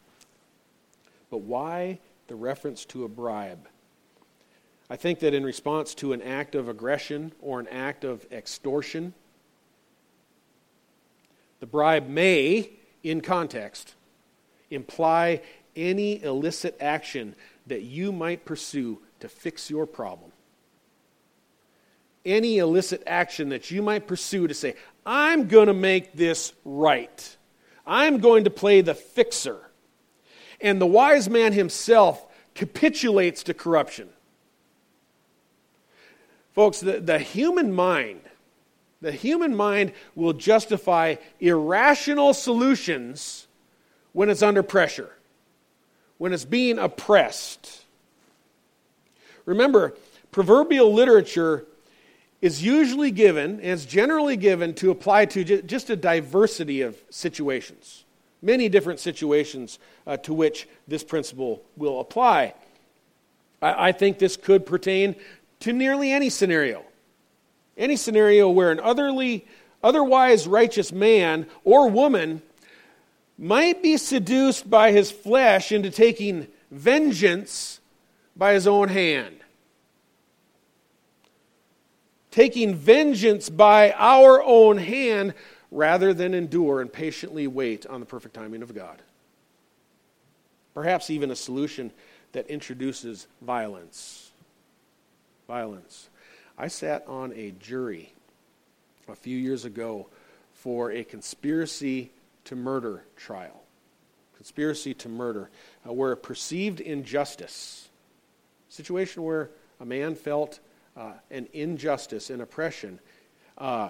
But 1.29 1.39
why 1.39 1.99
the 2.27 2.35
reference 2.35 2.85
to 2.85 3.03
a 3.03 3.07
bribe? 3.07 3.67
I 4.89 4.95
think 4.95 5.19
that 5.19 5.33
in 5.33 5.43
response 5.43 5.93
to 5.95 6.13
an 6.13 6.21
act 6.21 6.55
of 6.55 6.67
aggression 6.67 7.31
or 7.41 7.59
an 7.59 7.67
act 7.67 8.03
of 8.03 8.25
extortion, 8.31 9.13
the 11.59 11.67
bribe 11.67 12.07
may 12.07 12.71
in 13.03 13.21
context, 13.21 13.95
imply 14.69 15.41
any 15.75 16.21
illicit 16.23 16.77
action 16.79 17.35
that 17.67 17.81
you 17.81 18.11
might 18.11 18.45
pursue 18.45 19.01
to 19.19 19.29
fix 19.29 19.69
your 19.69 19.85
problem. 19.85 20.31
Any 22.25 22.57
illicit 22.59 23.01
action 23.07 23.49
that 23.49 23.71
you 23.71 23.81
might 23.81 24.07
pursue 24.07 24.47
to 24.47 24.53
say, 24.53 24.75
I'm 25.05 25.47
going 25.47 25.67
to 25.67 25.73
make 25.73 26.13
this 26.13 26.53
right. 26.63 27.37
I'm 27.85 28.19
going 28.19 28.43
to 28.43 28.49
play 28.49 28.81
the 28.81 28.93
fixer. 28.93 29.59
And 30.59 30.79
the 30.79 30.85
wise 30.85 31.29
man 31.29 31.53
himself 31.53 32.23
capitulates 32.53 33.43
to 33.43 33.53
corruption. 33.53 34.09
Folks, 36.53 36.79
the, 36.81 36.99
the 36.99 37.17
human 37.17 37.73
mind 37.73 38.21
the 39.01 39.11
human 39.11 39.55
mind 39.55 39.93
will 40.15 40.33
justify 40.33 41.15
irrational 41.39 42.33
solutions 42.33 43.47
when 44.13 44.29
it's 44.29 44.43
under 44.43 44.61
pressure, 44.61 45.11
when 46.17 46.33
it's 46.33 46.45
being 46.45 46.77
oppressed. 46.77 47.83
Remember, 49.45 49.95
proverbial 50.31 50.93
literature 50.93 51.65
is 52.41 52.63
usually 52.63 53.11
given, 53.11 53.59
and 53.59 53.65
it's 53.65 53.85
generally 53.85 54.35
given 54.35 54.73
to 54.75 54.91
apply 54.91 55.25
to 55.25 55.61
just 55.61 55.89
a 55.89 55.95
diversity 55.95 56.81
of 56.81 56.97
situations, 57.09 58.03
many 58.41 58.69
different 58.69 58.99
situations 58.99 59.79
uh, 60.05 60.17
to 60.17 60.33
which 60.33 60.67
this 60.87 61.03
principle 61.03 61.63
will 61.77 61.99
apply. 61.99 62.53
I, 63.61 63.89
I 63.89 63.91
think 63.91 64.19
this 64.19 64.37
could 64.37 64.65
pertain 64.65 65.15
to 65.61 65.73
nearly 65.73 66.11
any 66.11 66.29
scenario. 66.29 66.83
Any 67.77 67.95
scenario 67.95 68.49
where 68.49 68.71
an 68.71 68.79
otherly, 68.79 69.45
otherwise 69.83 70.47
righteous 70.47 70.91
man 70.91 71.47
or 71.63 71.89
woman 71.89 72.41
might 73.37 73.81
be 73.81 73.97
seduced 73.97 74.69
by 74.69 74.91
his 74.91 75.09
flesh 75.11 75.71
into 75.71 75.89
taking 75.89 76.47
vengeance 76.69 77.79
by 78.35 78.53
his 78.53 78.67
own 78.67 78.87
hand. 78.87 79.37
Taking 82.29 82.75
vengeance 82.75 83.49
by 83.49 83.91
our 83.97 84.41
own 84.43 84.77
hand 84.77 85.33
rather 85.71 86.13
than 86.13 86.33
endure 86.33 86.81
and 86.81 86.91
patiently 86.91 87.47
wait 87.47 87.85
on 87.85 87.99
the 87.99 88.05
perfect 88.05 88.35
timing 88.35 88.61
of 88.61 88.75
God. 88.75 89.01
Perhaps 90.73 91.09
even 91.09 91.31
a 91.31 91.35
solution 91.35 91.91
that 92.31 92.47
introduces 92.47 93.27
violence. 93.41 94.31
Violence. 95.47 96.09
I 96.61 96.67
sat 96.67 97.03
on 97.07 97.33
a 97.33 97.55
jury 97.59 98.13
a 99.09 99.15
few 99.15 99.35
years 99.35 99.65
ago 99.65 100.05
for 100.53 100.91
a 100.91 101.03
conspiracy 101.03 102.11
to 102.43 102.55
murder 102.55 103.03
trial. 103.15 103.63
Conspiracy 104.35 104.93
to 104.93 105.09
murder, 105.09 105.49
uh, 105.87 105.91
where 105.91 106.11
a 106.11 106.17
perceived 106.17 106.79
injustice, 106.79 107.89
situation 108.69 109.23
where 109.23 109.49
a 109.79 109.85
man 109.85 110.13
felt 110.13 110.59
uh, 110.95 111.13
an 111.31 111.47
injustice 111.51 112.29
and 112.29 112.43
oppression, 112.43 112.99
uh, 113.57 113.89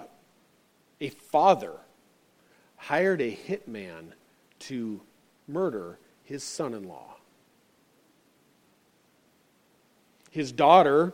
a 1.01 1.10
father 1.10 1.74
hired 2.78 3.20
a 3.20 3.36
hitman 3.36 4.13
to 4.60 5.01
murder 5.46 6.00
his 6.24 6.42
son 6.42 6.74
in 6.74 6.88
law. 6.88 7.18
His 10.30 10.54
daughter 10.54 11.13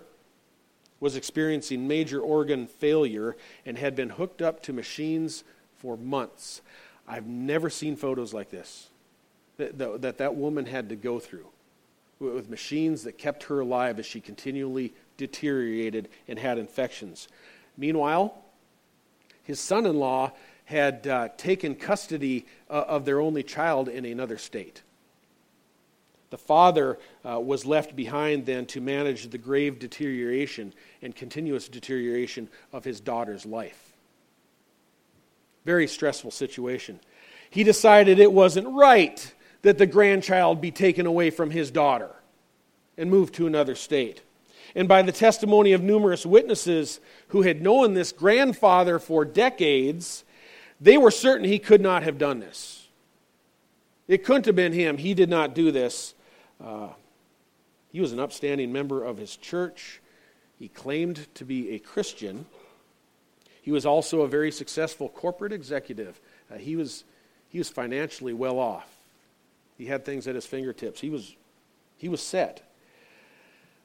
was 1.00 1.16
experiencing 1.16 1.88
major 1.88 2.20
organ 2.20 2.68
failure 2.68 3.36
and 3.66 3.78
had 3.78 3.96
been 3.96 4.10
hooked 4.10 4.42
up 4.42 4.62
to 4.64 4.74
machines 4.74 5.44
for 5.78 5.98
months. 5.98 6.62
I've 7.08 7.28
never 7.28 7.70
seen 7.70 7.96
photos 7.96 8.34
like 8.34 8.50
this 8.50 8.90
that 9.58 10.02
that, 10.02 10.18
that 10.20 10.36
woman 10.36 10.66
had 10.66 10.90
to 10.90 10.96
go 10.96 11.20
through 11.20 11.48
with 12.20 12.50
machines 12.50 13.04
that 13.04 13.18
kept 13.18 13.44
her 13.44 13.60
alive 13.60 14.00
as 14.00 14.06
she 14.06 14.20
continually 14.20 14.94
deteriorated 15.18 16.10
and 16.28 16.40
had 16.40 16.58
infections. 16.58 17.28
Meanwhile, 17.78 18.36
his 19.44 19.60
son 19.60 19.86
in 19.86 19.98
law 19.98 20.32
had 20.66 21.08
uh, 21.08 21.30
taken 21.38 21.76
custody 21.76 22.46
uh, 22.70 22.86
of 22.88 23.06
their 23.06 23.22
only 23.22 23.44
child 23.44 23.88
in 23.88 24.04
another 24.04 24.38
state. 24.38 24.82
The 26.30 26.38
father 26.38 27.00
uh, 27.24 27.40
was 27.40 27.66
left 27.66 27.96
behind 27.96 28.46
then 28.46 28.66
to 28.68 28.82
manage 28.82 29.30
the 29.30 29.38
grave 29.38 29.80
deterioration 29.80 30.74
and 31.02 31.16
continuous 31.16 31.70
deterioration 31.70 32.50
of 32.74 32.84
his 32.84 33.00
daughter's 33.00 33.46
life. 33.46 33.94
Very 35.66 35.88
stressful 35.88 36.32
situation. 36.32 37.00
He 37.50 37.64
decided 37.64 38.20
it 38.20 38.32
wasn't 38.32 38.68
right 38.68 39.34
that 39.62 39.78
the 39.78 39.86
grandchild 39.86 40.60
be 40.60 40.72
taken 40.72 41.06
away 41.06 41.30
from 41.30 41.52
his 41.52 41.72
daughter 41.72 42.12
and 42.98 43.10
moved 43.10 43.36
to 43.36 43.48
another 43.48 43.76
state. 43.76 44.22
And 44.76 44.88
by 44.88 45.02
the 45.02 45.12
testimony 45.12 45.72
of 45.72 45.82
numerous 45.82 46.26
witnesses 46.26 47.00
who 47.30 47.44
had 47.44 47.62
known 47.62 47.94
this 47.94 48.12
grandfather 48.12 49.00
for 49.00 49.24
decades, 49.24 50.24
they 50.80 50.98
were 50.98 51.12
certain 51.12 51.48
he 51.48 51.60
could 51.60 51.82
not 51.82 52.04
have 52.04 52.18
done 52.18 52.40
this. 52.40 52.88
It 54.08 54.24
couldn't 54.24 54.46
have 54.46 54.56
been 54.56 54.74
him. 54.74 54.98
He 54.98 55.14
did 55.14 55.30
not 55.30 55.56
do 55.56 55.72
this. 55.72 56.14
Uh, 56.64 56.90
he 57.92 58.02
was 58.02 58.12
an 58.12 58.20
upstanding 58.20 58.72
member 58.72 59.04
of 59.04 59.18
his 59.18 59.36
church. 59.36 60.02
He 60.60 60.68
claimed 60.68 61.28
to 61.36 61.46
be 61.46 61.72
a 61.72 61.80
Christian. 61.80 62.46
He 63.62 63.72
was 63.72 63.86
also 63.86 64.22
a 64.22 64.28
very 64.28 64.52
successful 64.52 65.10
corporate 65.10 65.54
executive. 65.54 66.20
Uh, 66.52 66.58
he, 66.58 66.76
was, 66.76 67.04
he 67.50 67.58
was 67.58 67.70
financially 67.70 68.34
well 68.34 68.60
off. 68.60 68.88
He 69.78 69.86
had 69.86 70.06
things 70.06 70.28
at 70.28 70.36
his 70.36 70.46
fingertips. 70.46 71.00
He 71.00 71.10
was, 71.10 71.36
he 71.98 72.10
was 72.10 72.22
set. 72.22 72.64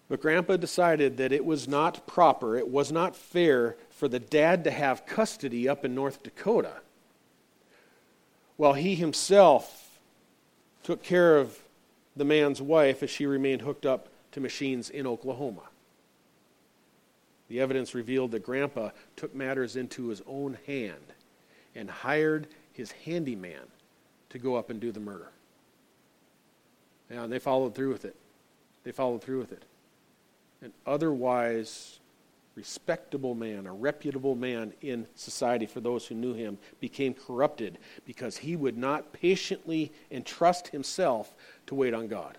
But 0.09 0.21
Grandpa 0.21 0.57
decided 0.57 1.17
that 1.19 1.33
it 1.33 1.45
was 1.45 1.69
not 1.69 2.07
proper, 2.07 2.57
it 2.57 2.69
was 2.69 2.93
not 2.93 3.17
fair 3.17 3.77
for 3.91 4.09
the 4.09 4.19
dad 4.19 4.65
to 4.65 4.71
have 4.71 5.07
custody 5.07 5.69
up 5.69 5.85
in 5.85 5.95
North 5.95 6.23
Dakota 6.23 6.75
while 8.57 8.75
he 8.75 8.95
himself 8.95 9.99
took 10.83 11.03
care 11.03 11.37
of 11.37 11.62
the 12.17 12.25
man's 12.25 12.61
wife 12.61 13.03
as 13.03 13.11
she 13.11 13.27
remained 13.27 13.63
hooked 13.63 13.87
up 13.87 14.09
to 14.33 14.41
machines 14.41 14.91
in 14.91 15.07
Oklahoma. 15.07 15.63
The 17.49 17.61
evidence 17.61 17.95
revealed 17.95 18.31
that 18.31 18.43
Grandpa 18.43 18.91
took 19.17 19.35
matters 19.35 19.77
into 19.77 20.09
his 20.09 20.23
own 20.27 20.59
hand 20.67 21.13
and 21.75 21.91
hired 21.91 22.49
his 22.73 22.93
handyman 22.93 23.67
to 24.31 24.39
go 24.39 24.55
up 24.55 24.71
and 24.71 24.81
do 24.81 24.93
the 24.93 25.01
murder. 25.01 25.31
Yeah, 27.11 27.25
and 27.25 27.33
they 27.33 27.39
followed 27.39 27.75
through 27.75 27.93
with 27.93 28.05
it. 28.05 28.17
They 28.85 28.93
followed 28.93 29.23
through 29.23 29.41
with 29.41 29.53
it. 29.53 29.65
An 30.63 30.73
otherwise 30.87 32.01
respectable 32.55 33.35
man, 33.35 33.67
a 33.67 33.73
reputable 33.73 34.35
man 34.35 34.73
in 34.81 35.07
society 35.15 35.67
for 35.67 35.81
those 35.81 36.07
who 36.07 36.15
knew 36.15 36.35
him, 36.35 36.59
became 36.81 37.15
corrupted 37.15 37.79
because 38.05 38.39
he 38.39 38.57
would 38.57 38.77
not 38.77 39.13
patiently 39.13 39.93
entrust 40.11 40.69
himself 40.69 41.35
to 41.67 41.75
wait 41.75 41.95
on 41.95 42.09
God. 42.09 42.37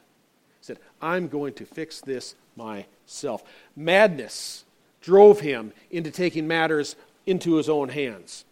He 0.59 0.65
said, 0.65 0.79
I'm 1.01 1.27
going 1.27 1.53
to 1.55 1.65
fix 1.65 2.01
this 2.01 2.35
myself. 2.55 3.43
Madness 3.75 4.65
drove 5.01 5.39
him 5.39 5.73
into 5.91 6.11
taking 6.11 6.47
matters 6.47 6.95
into 7.25 7.55
his 7.55 7.69
own 7.69 7.89
hands. 7.89 8.45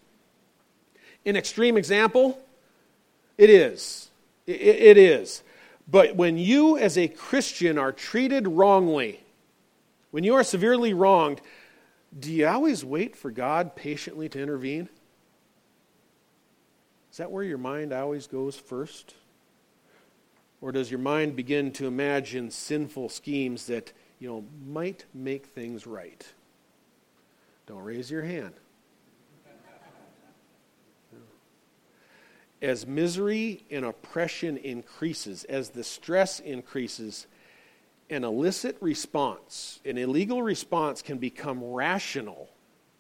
An 1.25 1.35
extreme 1.35 1.77
example? 1.77 2.39
It 3.37 3.49
is. 3.49 4.09
It, 4.47 4.97
is. 4.97 5.43
But 5.87 6.15
when 6.15 6.37
you, 6.37 6.77
as 6.77 6.97
a 6.97 7.07
Christian, 7.07 7.77
are 7.77 7.91
treated 7.91 8.47
wrongly, 8.47 9.21
when 10.11 10.23
you 10.23 10.35
are 10.35 10.43
severely 10.43 10.93
wronged, 10.93 11.41
do 12.17 12.31
you 12.31 12.47
always 12.47 12.83
wait 12.83 13.15
for 13.15 13.31
God 13.31 13.75
patiently 13.75 14.29
to 14.29 14.41
intervene? 14.41 14.89
Is 17.11 17.17
that 17.17 17.31
where 17.31 17.43
your 17.43 17.57
mind 17.57 17.91
always 17.91 18.27
goes 18.27 18.55
first? 18.55 19.15
Or 20.61 20.71
does 20.71 20.91
your 20.91 20.99
mind 20.99 21.35
begin 21.35 21.71
to 21.73 21.87
imagine 21.87 22.51
sinful 22.51 23.09
schemes 23.09 23.65
that, 23.65 23.91
you 24.19 24.29
know, 24.29 24.45
might 24.67 25.05
make 25.13 25.47
things 25.47 25.87
right? 25.87 26.25
Don't 27.65 27.83
raise 27.83 28.11
your 28.11 28.21
hand. 28.21 28.53
As 32.61 32.85
misery 32.85 33.63
and 33.71 33.83
oppression 33.83 34.55
increases, 34.57 35.45
as 35.45 35.69
the 35.69 35.83
stress 35.83 36.39
increases, 36.39 37.25
an 38.11 38.25
illicit 38.25 38.75
response, 38.81 39.79
an 39.85 39.97
illegal 39.97 40.43
response, 40.43 41.01
can 41.01 41.17
become 41.17 41.63
rational 41.63 42.49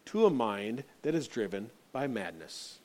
to 0.05 0.25
a 0.25 0.29
mind 0.29 0.85
that 1.01 1.13
is 1.13 1.27
driven 1.27 1.69
by 1.91 2.07
madness. 2.07 2.79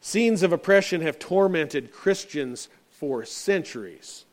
Scenes 0.00 0.42
of 0.42 0.52
oppression 0.52 1.02
have 1.02 1.18
tormented 1.18 1.92
Christians 1.92 2.70
for 2.88 3.26
centuries. 3.26 4.24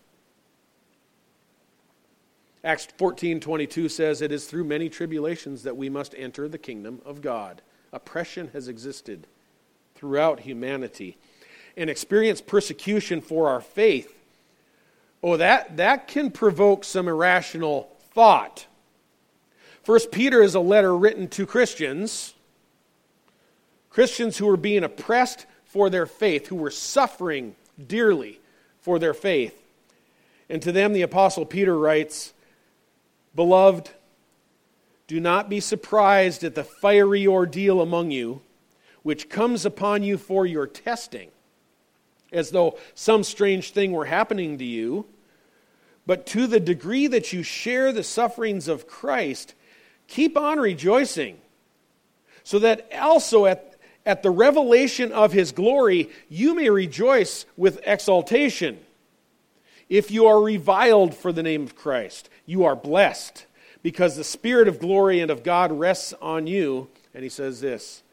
Acts 2.63 2.88
14:22 2.97 3.89
says 3.89 4.21
it 4.21 4.31
is 4.31 4.47
through 4.47 4.63
many 4.63 4.89
tribulations 4.89 5.63
that 5.63 5.77
we 5.77 5.89
must 5.89 6.15
enter 6.17 6.47
the 6.47 6.57
kingdom 6.57 7.01
of 7.03 7.21
God. 7.21 7.62
Oppression 7.91 8.50
has 8.53 8.67
existed 8.69 9.27
throughout 9.96 10.41
humanity 10.41 11.18
and 11.75 11.89
experience 11.89 12.41
persecution 12.41 13.20
for 13.22 13.50
our 13.50 13.61
faith 13.61 14.15
Oh, 15.27 15.38
that, 15.38 15.77
that 15.77 16.07
can 16.07 16.29
provoke 16.29 16.83
some 16.83 17.07
irrational 17.07 17.90
thought. 18.14 18.68
First 19.81 20.11
Peter 20.11 20.44
is 20.44 20.53
a 20.53 20.59
letter 20.59 20.96
written 20.96 21.27
to 21.29 21.48
Christians, 21.48 22.35
Christians 23.90 24.38
who 24.38 24.46
were 24.46 24.55
being 24.55 24.83
oppressed 24.83 25.48
for 25.64 25.90
their 25.90 26.05
faith, 26.05 26.46
who 26.46 26.55
were 26.55 26.70
suffering 26.70 27.55
dearly 27.88 28.40
for 28.81 29.00
their 29.00 29.16
faith. 29.16 29.59
And 30.48 30.61
to 30.61 30.72
them, 30.72 30.94
the 30.94 31.01
Apostle 31.01 31.48
Peter 31.48 31.75
writes, 31.75 32.31
Beloved, 33.33 33.90
do 35.07 35.20
not 35.20 35.50
be 35.50 35.59
surprised 35.59 36.44
at 36.44 36.53
the 36.53 36.64
fiery 36.64 37.25
ordeal 37.25 37.81
among 37.81 38.11
you, 38.11 38.42
which 39.01 39.27
comes 39.27 39.66
upon 39.66 40.03
you 40.03 40.20
for 40.20 40.46
your 40.46 40.68
testing, 40.68 41.31
as 42.31 42.51
though 42.51 42.77
some 42.94 43.24
strange 43.24 43.72
thing 43.72 43.92
were 43.92 44.05
happening 44.05 44.59
to 44.59 44.64
you 44.64 45.07
but 46.05 46.25
to 46.27 46.48
the 46.48 46.59
degree 46.59 47.07
that 47.07 47.33
you 47.33 47.44
share 47.44 47.91
the 47.91 48.03
sufferings 48.03 48.68
of 48.68 48.87
Christ, 48.87 49.53
keep 50.07 50.37
on 50.37 50.59
rejoicing, 50.59 51.37
so 52.44 52.59
that 52.59 52.87
also 53.00 53.46
at, 53.46 53.75
at 54.05 54.22
the 54.22 54.29
revelation 54.29 55.11
of 55.11 55.31
his 55.31 55.51
glory, 55.51 56.09
you 56.29 56.53
may 56.53 56.70
rejoice 56.70 57.46
with 57.57 57.81
exultation. 57.85 58.79
If 59.89 60.11
you 60.11 60.27
are 60.27 60.41
reviled 60.41 61.15
for 61.15 61.31
the 61.31 61.44
name 61.44 61.63
of 61.63 61.75
Christ, 61.75 62.29
you 62.46 62.65
are 62.65 62.75
blessed, 62.75 63.46
because 63.81 64.15
the 64.15 64.24
Spirit 64.24 64.68
of 64.68 64.79
glory 64.79 65.20
and 65.20 65.31
of 65.31 65.44
God 65.44 65.72
rests 65.72 66.13
on 66.22 66.48
you. 66.48 66.87
And 67.13 67.24
he 67.24 67.29
says 67.29 67.61
this 67.61 68.03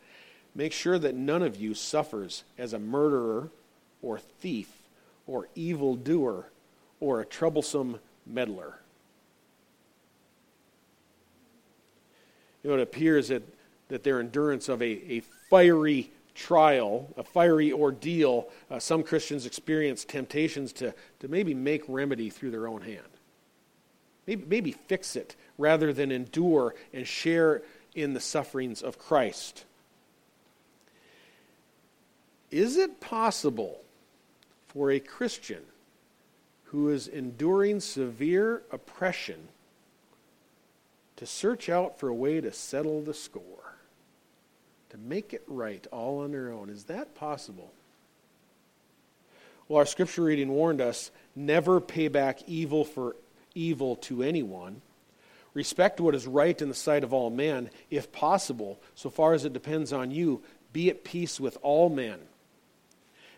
Make 0.55 0.73
sure 0.73 0.99
that 0.99 1.15
none 1.15 1.43
of 1.43 1.57
you 1.57 1.75
suffers 1.75 2.45
as 2.57 2.73
a 2.73 2.79
murderer 2.79 3.51
or 4.01 4.19
thief 4.19 4.71
or 5.27 5.49
evildoer 5.55 6.47
or 7.03 7.21
a 7.21 7.27
troublesome 7.27 7.99
meddler. 8.25 8.79
You 12.63 12.71
know, 12.71 12.77
it 12.77 12.83
appears 12.83 13.27
that, 13.29 13.43
that 13.89 14.05
their 14.05 14.21
endurance 14.21 14.69
of 14.69 14.81
a, 14.81 15.13
a 15.13 15.23
fiery 15.51 16.13
trial, 16.37 17.13
a 17.17 17.25
fiery 17.25 17.73
ordeal, 17.73 18.49
uh, 18.71 18.79
some 18.79 19.03
Christians 19.03 19.47
experience 19.47 20.05
temptations 20.05 20.73
to, 20.75 20.95
to 21.19 21.27
maybe 21.27 21.55
make 21.55 21.83
remedy 21.89 22.31
through 22.31 22.53
their 22.53 22.69
own 22.69 22.83
hand. 22.83 23.01
Maybe, 24.29 24.45
maybe 24.47 24.71
fix 24.71 25.17
it 25.17 25.35
rather 25.59 25.93
than 25.93 26.13
endure 26.13 26.77
and 26.95 27.05
share 27.05 27.63
in 27.97 28.15
the 28.15 28.21
sufferings 28.21 28.81
of 28.81 28.97
Christ. 28.97 29.65
Is 32.53 32.77
it 32.77 33.01
possible 33.01 33.81
for 34.69 34.93
a 34.93 35.01
Christian 35.01 35.63
who 36.73 36.89
is 36.89 37.07
enduring 37.07 37.79
severe 37.81 38.63
oppression 38.73 39.49
to 41.17 41.27
search 41.27 41.69
out 41.69 42.01
for 42.01 42.09
a 42.09 42.15
way 42.15 42.41
to 42.41 42.51
settle 42.51 43.03
the 43.03 43.13
score, 43.13 43.77
to 44.89 44.97
make 44.97 45.35
it 45.35 45.45
right 45.47 45.87
all 45.93 46.21
on 46.21 46.33
their 46.33 46.51
own. 46.51 46.71
Is 46.71 46.85
that 46.85 47.15
possible? 47.15 47.71
Well, 49.69 49.79
our 49.79 49.87
scripture 49.87 50.23
reading 50.23 50.49
warned 50.49 50.81
us 50.81 51.11
never 51.37 51.79
pay 51.79 52.09
back 52.09 52.41
evil 52.47 52.87
for 52.87 53.17
evil 53.55 53.97
to 53.97 54.23
anyone. 54.23 54.81
Respect 55.53 56.01
what 56.01 56.15
is 56.15 56.27
right 56.27 56.61
in 56.61 56.71
the 56.71 56.75
sight 56.75 57.05
of 57.05 57.13
all 57.13 57.29
men, 57.29 57.69
if 57.91 58.11
possible, 58.13 58.81
so 58.95 59.11
far 59.11 59.35
as 59.35 59.45
it 59.45 59.53
depends 59.53 59.93
on 59.93 60.11
you. 60.11 60.43
Be 60.73 60.89
at 60.89 61.05
peace 61.05 61.39
with 61.39 61.59
all 61.61 61.91
men. 61.91 62.19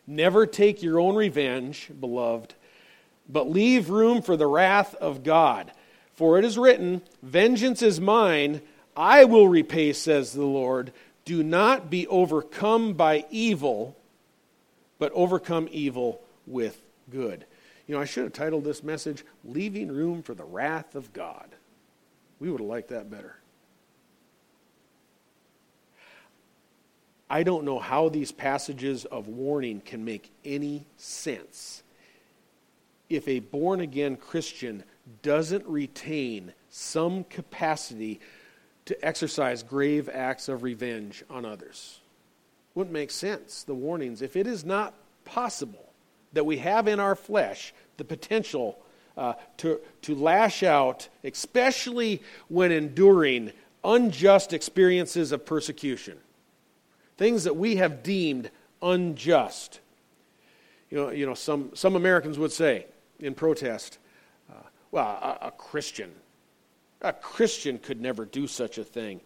Never 0.06 0.46
take 0.46 0.84
your 0.84 1.00
own 1.00 1.16
revenge, 1.16 1.90
beloved 1.98 2.54
but 3.28 3.50
leave 3.50 3.90
room 3.90 4.22
for 4.22 4.37
the 4.37 4.46
wrath 4.46 4.94
of 4.96 5.22
God. 5.22 5.72
For 6.14 6.38
it 6.38 6.44
is 6.44 6.58
written, 6.58 7.02
Vengeance 7.22 7.82
is 7.82 8.00
mine, 8.00 8.60
I 8.96 9.24
will 9.24 9.48
repay, 9.48 9.92
says 9.92 10.32
the 10.32 10.44
Lord. 10.44 10.92
Do 11.24 11.42
not 11.42 11.90
be 11.90 12.06
overcome 12.06 12.92
by 12.92 13.24
evil, 13.30 13.96
but 14.98 15.12
overcome 15.12 15.68
evil 15.72 16.20
with 16.46 16.80
good. 17.10 17.44
You 17.87 17.94
know, 17.94 18.00
I 18.00 18.04
should 18.04 18.24
have 18.24 18.32
titled 18.32 18.64
this 18.64 18.82
message, 18.82 19.24
Leaving 19.44 19.90
Room 19.90 20.22
for 20.22 20.34
the 20.34 20.44
Wrath 20.44 20.94
of 20.94 21.12
God. 21.12 21.48
We 22.38 22.50
would 22.50 22.60
have 22.60 22.68
liked 22.68 22.90
that 22.90 23.10
better. 23.10 23.37
I 27.28 27.42
don't 27.42 27.64
know 27.64 27.78
how 27.78 28.10
these 28.10 28.32
passages 28.32 29.06
of 29.06 29.28
warning 29.28 29.80
can 29.80 30.04
make 30.04 30.30
any 30.44 30.87
sense 30.96 31.82
if 33.08 33.28
a 33.28 33.40
born 33.40 33.80
again 33.80 34.16
Christian 34.16 34.84
doesn't 35.22 35.66
retain 35.66 36.52
some 36.70 37.24
capacity 37.24 38.20
to 38.86 39.04
exercise 39.04 39.62
grave 39.62 40.08
acts 40.12 40.48
of 40.48 40.62
revenge 40.62 41.24
on 41.30 41.44
others. 41.44 42.00
Wouldn't 42.74 42.92
make 42.92 43.10
sense, 43.10 43.62
the 43.62 43.74
warnings. 43.74 44.22
If 44.22 44.36
it 44.36 44.46
is 44.46 44.64
not 44.64 44.94
possible 45.24 45.92
that 46.32 46.44
we 46.44 46.58
have 46.58 46.88
in 46.88 47.00
our 47.00 47.14
flesh 47.14 47.72
the 47.96 48.04
potential 48.04 48.78
uh, 49.16 49.34
to, 49.58 49.80
to 50.02 50.14
lash 50.14 50.62
out, 50.62 51.08
especially 51.22 52.20
when 52.48 52.72
enduring 52.72 53.52
unjust 53.84 54.52
experiences 54.52 55.30
of 55.30 55.46
persecution, 55.46 56.18
things 57.16 57.44
that 57.44 57.56
we 57.56 57.76
have 57.76 58.02
deemed 58.02 58.50
unjust. 58.82 59.80
You 60.90 60.98
know, 60.98 61.10
you 61.10 61.26
know 61.26 61.34
some, 61.34 61.70
some 61.74 61.94
Americans 61.94 62.38
would 62.38 62.52
say 62.52 62.86
in 63.24 63.34
protest, 63.34 63.98
uh, 64.50 64.62
well, 64.90 65.06
a, 65.06 65.46
a 65.46 65.50
Christian, 65.50 66.12
a 67.00 67.12
Christian 67.12 67.78
could 67.78 68.00
never 68.00 68.24
do 68.24 68.46
such 68.46 68.78
a 68.78 68.84
thing. 68.84 69.20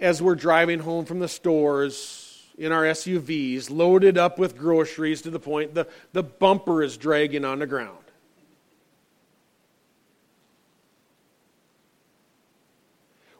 As 0.00 0.20
we're 0.20 0.34
driving 0.34 0.80
home 0.80 1.04
from 1.04 1.20
the 1.20 1.28
stores, 1.28 2.26
in 2.58 2.72
our 2.72 2.84
SUVs, 2.84 3.70
loaded 3.70 4.16
up 4.16 4.38
with 4.38 4.56
groceries 4.56 5.22
to 5.22 5.30
the 5.30 5.38
point 5.38 5.74
the, 5.74 5.86
the 6.12 6.22
bumper 6.22 6.82
is 6.82 6.96
dragging 6.96 7.44
on 7.44 7.58
the 7.58 7.66
ground. 7.66 7.98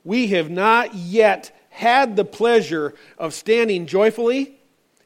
We 0.04 0.28
have 0.28 0.50
not 0.50 0.94
yet 0.94 1.50
had 1.70 2.14
the 2.14 2.24
pleasure 2.24 2.94
of 3.18 3.34
standing 3.34 3.86
joyfully, 3.86 4.55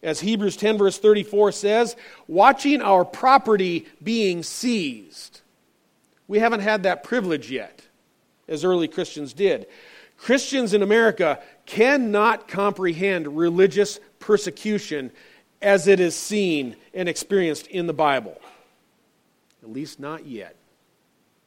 as 0.02 0.20
Hebrews 0.20 0.56
10, 0.56 0.78
verse 0.78 0.98
34 0.98 1.52
says, 1.52 1.96
watching 2.26 2.80
our 2.80 3.04
property 3.04 3.86
being 4.02 4.42
seized. 4.42 5.40
We 6.28 6.38
haven't 6.38 6.60
had 6.60 6.84
that 6.84 7.04
privilege 7.04 7.50
yet, 7.50 7.82
as 8.48 8.64
early 8.64 8.88
Christians 8.88 9.32
did. 9.32 9.66
Christians 10.16 10.74
in 10.74 10.82
America 10.82 11.40
cannot 11.66 12.46
comprehend 12.46 13.36
religious 13.36 14.00
persecution 14.18 15.10
as 15.62 15.86
it 15.86 16.00
is 16.00 16.14
seen 16.14 16.76
and 16.94 17.08
experienced 17.08 17.66
in 17.66 17.86
the 17.86 17.92
Bible. 17.92 18.40
At 19.62 19.70
least 19.70 20.00
not 20.00 20.26
yet. 20.26 20.56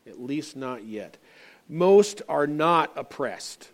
At 0.05 0.21
least 0.21 0.55
not 0.55 0.83
yet. 0.83 1.17
Most 1.69 2.21
are 2.27 2.47
not 2.47 2.91
oppressed. 2.95 3.69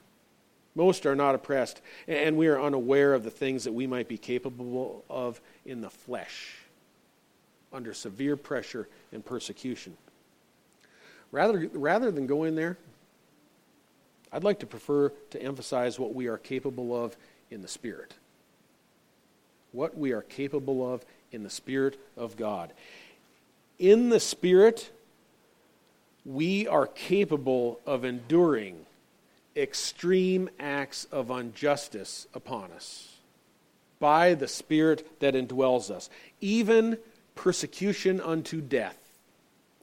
Most 0.76 1.06
are 1.06 1.16
not 1.16 1.36
oppressed, 1.36 1.82
and 2.08 2.38
we 2.38 2.48
are 2.48 2.62
unaware 2.62 3.14
of 3.14 3.24
the 3.24 3.32
things 3.32 3.64
that 3.64 3.74
we 3.74 3.88
might 3.88 4.08
be 4.08 4.18
capable 4.18 5.04
of 5.10 5.42
in 5.66 5.82
the 5.82 5.90
flesh 5.90 6.56
under 7.72 7.94
severe 7.94 8.36
pressure 8.36 8.88
and 9.12 9.26
persecution. 9.26 9.98
Rather, 11.32 11.70
rather 11.74 12.12
than 12.12 12.26
go 12.26 12.44
in 12.44 12.56
there 12.56 12.78
I'd 14.32 14.44
like 14.44 14.60
to 14.60 14.68
prefer 14.68 15.10
to 15.32 15.42
emphasize 15.42 16.00
what 16.00 16.14
we 16.14 16.28
are 16.28 16.38
capable 16.38 16.96
of 16.96 17.18
in 17.50 17.62
the 17.62 17.68
Spirit. 17.68 18.14
What 19.72 19.98
we 19.98 20.12
are 20.12 20.22
capable 20.22 20.94
of 20.94 21.04
in 21.32 21.44
the 21.44 21.50
Spirit 21.50 22.00
of 22.16 22.38
God. 22.38 22.72
In 23.80 24.10
the 24.10 24.20
Spirit, 24.20 24.92
we 26.26 26.68
are 26.68 26.86
capable 26.86 27.80
of 27.86 28.04
enduring 28.04 28.86
extreme 29.56 30.50
acts 30.60 31.06
of 31.12 31.30
injustice 31.30 32.28
upon 32.34 32.72
us 32.72 33.18
by 34.00 34.34
the 34.34 34.48
Spirit 34.48 35.20
that 35.20 35.34
indwells 35.34 35.92
us, 35.92 36.10
even 36.40 36.98
persecution 37.36 38.22
unto 38.22 38.62
death 38.62 39.00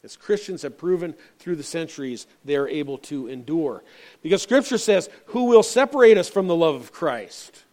as 0.07 0.17
Christians 0.17 0.63
have 0.63 0.79
proven 0.79 1.17
through 1.41 1.57
the 1.57 1.65
centuries, 1.65 2.29
they 2.45 2.55
are 2.55 2.69
able 2.69 2.97
to 2.99 3.27
endure. 3.27 3.83
Because 4.23 4.41
Scripture 4.41 4.79
says, 4.79 5.11
Who 5.27 5.47
will 5.47 5.65
separate 5.65 6.17
us 6.17 6.29
from 6.29 6.47
the 6.47 6.55
love 6.55 6.77
of 6.77 6.93
Christ? 6.93 7.65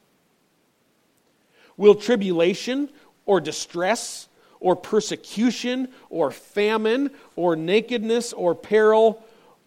Will 1.78 1.94
tribulation 1.94 2.90
or 3.28 3.40
distress 3.40 4.28
or 4.60 4.76
persecution 4.76 5.90
or 6.10 6.32
famine 6.32 7.12
or 7.36 7.56
nakedness 7.56 8.34
or 8.34 8.56
peril 8.56 9.24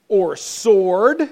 or 0.08 0.34
sword? 0.34 1.30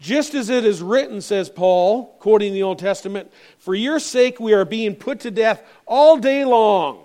Just 0.00 0.34
as 0.34 0.48
it 0.48 0.64
is 0.64 0.80
written, 0.80 1.20
says 1.20 1.48
Paul, 1.48 2.16
quoting 2.20 2.52
the 2.52 2.62
Old 2.62 2.78
Testament, 2.78 3.32
For 3.58 3.74
your 3.74 3.98
sake 3.98 4.38
we 4.38 4.52
are 4.52 4.64
being 4.64 4.94
put 4.94 5.20
to 5.20 5.30
death 5.30 5.62
all 5.86 6.16
day 6.16 6.44
long. 6.44 7.04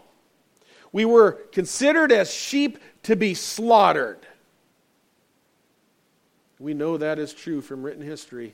We 0.92 1.06
were 1.06 1.32
considered 1.52 2.12
as 2.12 2.32
sheep 2.32 2.78
to 3.04 3.16
be 3.16 3.34
slaughtered. 3.34 4.20
We 6.60 6.76
know 6.76 6.98
that 6.98 7.18
is 7.18 7.34
true 7.34 7.62
from 7.62 7.82
written 7.82 8.04
history, 8.04 8.54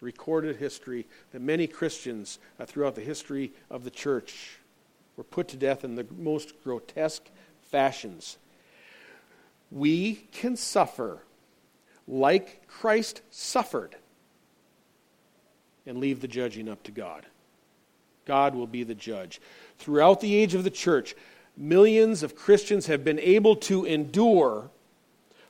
recorded 0.00 0.56
history, 0.56 1.06
that 1.32 1.40
many 1.40 1.66
Christians 1.66 2.38
uh, 2.60 2.66
throughout 2.66 2.94
the 2.94 3.00
history 3.00 3.52
of 3.70 3.84
the 3.84 3.90
church 3.90 4.58
were 5.16 5.24
put 5.24 5.48
to 5.48 5.56
death 5.56 5.84
in 5.84 5.94
the 5.94 6.06
most 6.16 6.62
grotesque 6.62 7.24
fashions. 7.62 8.36
We 9.70 10.26
can 10.32 10.54
suffer 10.56 11.22
like 12.10 12.66
Christ 12.66 13.22
suffered 13.30 13.94
and 15.86 15.98
leave 15.98 16.20
the 16.20 16.28
judging 16.28 16.68
up 16.68 16.82
to 16.82 16.90
God. 16.90 17.24
God 18.26 18.54
will 18.54 18.66
be 18.66 18.82
the 18.82 18.94
judge. 18.94 19.40
Throughout 19.78 20.20
the 20.20 20.34
age 20.34 20.54
of 20.54 20.64
the 20.64 20.70
church, 20.70 21.14
millions 21.56 22.22
of 22.22 22.34
Christians 22.34 22.86
have 22.86 23.04
been 23.04 23.20
able 23.20 23.56
to 23.56 23.84
endure 23.84 24.70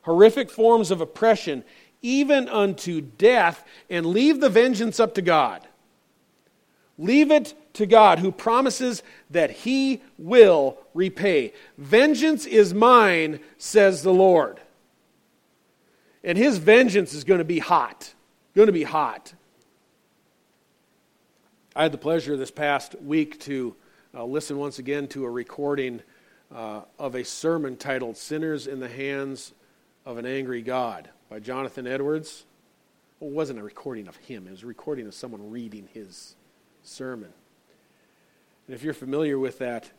horrific 0.03 0.51
forms 0.51 0.91
of 0.91 1.01
oppression, 1.01 1.65
even 2.03 2.49
unto 2.49 3.01
death, 3.01 3.65
and 3.89 4.07
leave 4.07 4.41
the 4.41 4.49
vengeance 4.49 5.01
up 5.01 5.15
to 5.15 5.23
God. 5.23 5.67
Leave 6.99 7.31
it 7.31 7.55
to 7.73 7.87
God, 7.87 8.19
who 8.19 8.31
promises 8.31 9.03
that 9.31 9.51
He 9.51 10.03
will 10.19 10.79
repay. 10.93 11.55
Vengeance 11.79 12.45
is 12.45 12.75
mine, 12.75 13.41
says 13.57 14.03
the 14.03 14.13
Lord. 14.13 14.61
And 16.23 16.37
His 16.37 16.59
vengeance 16.59 17.15
is 17.15 17.25
going 17.25 17.39
to 17.39 17.45
be 17.45 17.59
hot. 17.59 18.15
Going 18.55 18.67
to 18.67 18.73
be 18.73 18.83
hot. 18.83 19.33
I 21.75 21.85
had 21.85 21.93
the 21.93 21.99
pleasure 21.99 22.37
this 22.37 22.51
past 22.51 23.01
week 23.01 23.39
to 23.41 23.77
uh, 24.13 24.25
listen 24.25 24.59
once 24.59 24.79
again 24.79 25.07
to 25.09 25.25
a 25.25 25.31
recording 25.31 26.03
uh, 26.55 26.81
of 26.99 27.15
a 27.15 27.25
sermon 27.25 27.77
titled 27.77 28.17
Sinners 28.17 28.67
in 28.67 28.81
the 28.81 28.89
Hands 28.89 29.53
of 30.05 30.19
an 30.19 30.27
Angry 30.27 30.63
God 30.63 31.09
by 31.29 31.39
Jonathan 31.39 31.87
Edwards. 31.87 32.45
Well, 33.21 33.31
it 33.31 33.35
wasn't 33.35 33.61
a 33.61 33.63
recording 33.63 34.09
of 34.09 34.17
him, 34.17 34.47
it 34.49 34.51
was 34.51 34.65
a 34.65 34.67
recording 34.67 35.07
of 35.07 35.15
someone 35.15 35.51
reading 35.51 35.89
his 35.95 36.35
sermon. 36.83 37.33
And 38.67 38.75
if 38.75 38.83
you're 38.83 38.93
familiar 38.93 39.39
with 39.39 39.59
that, 39.59 39.91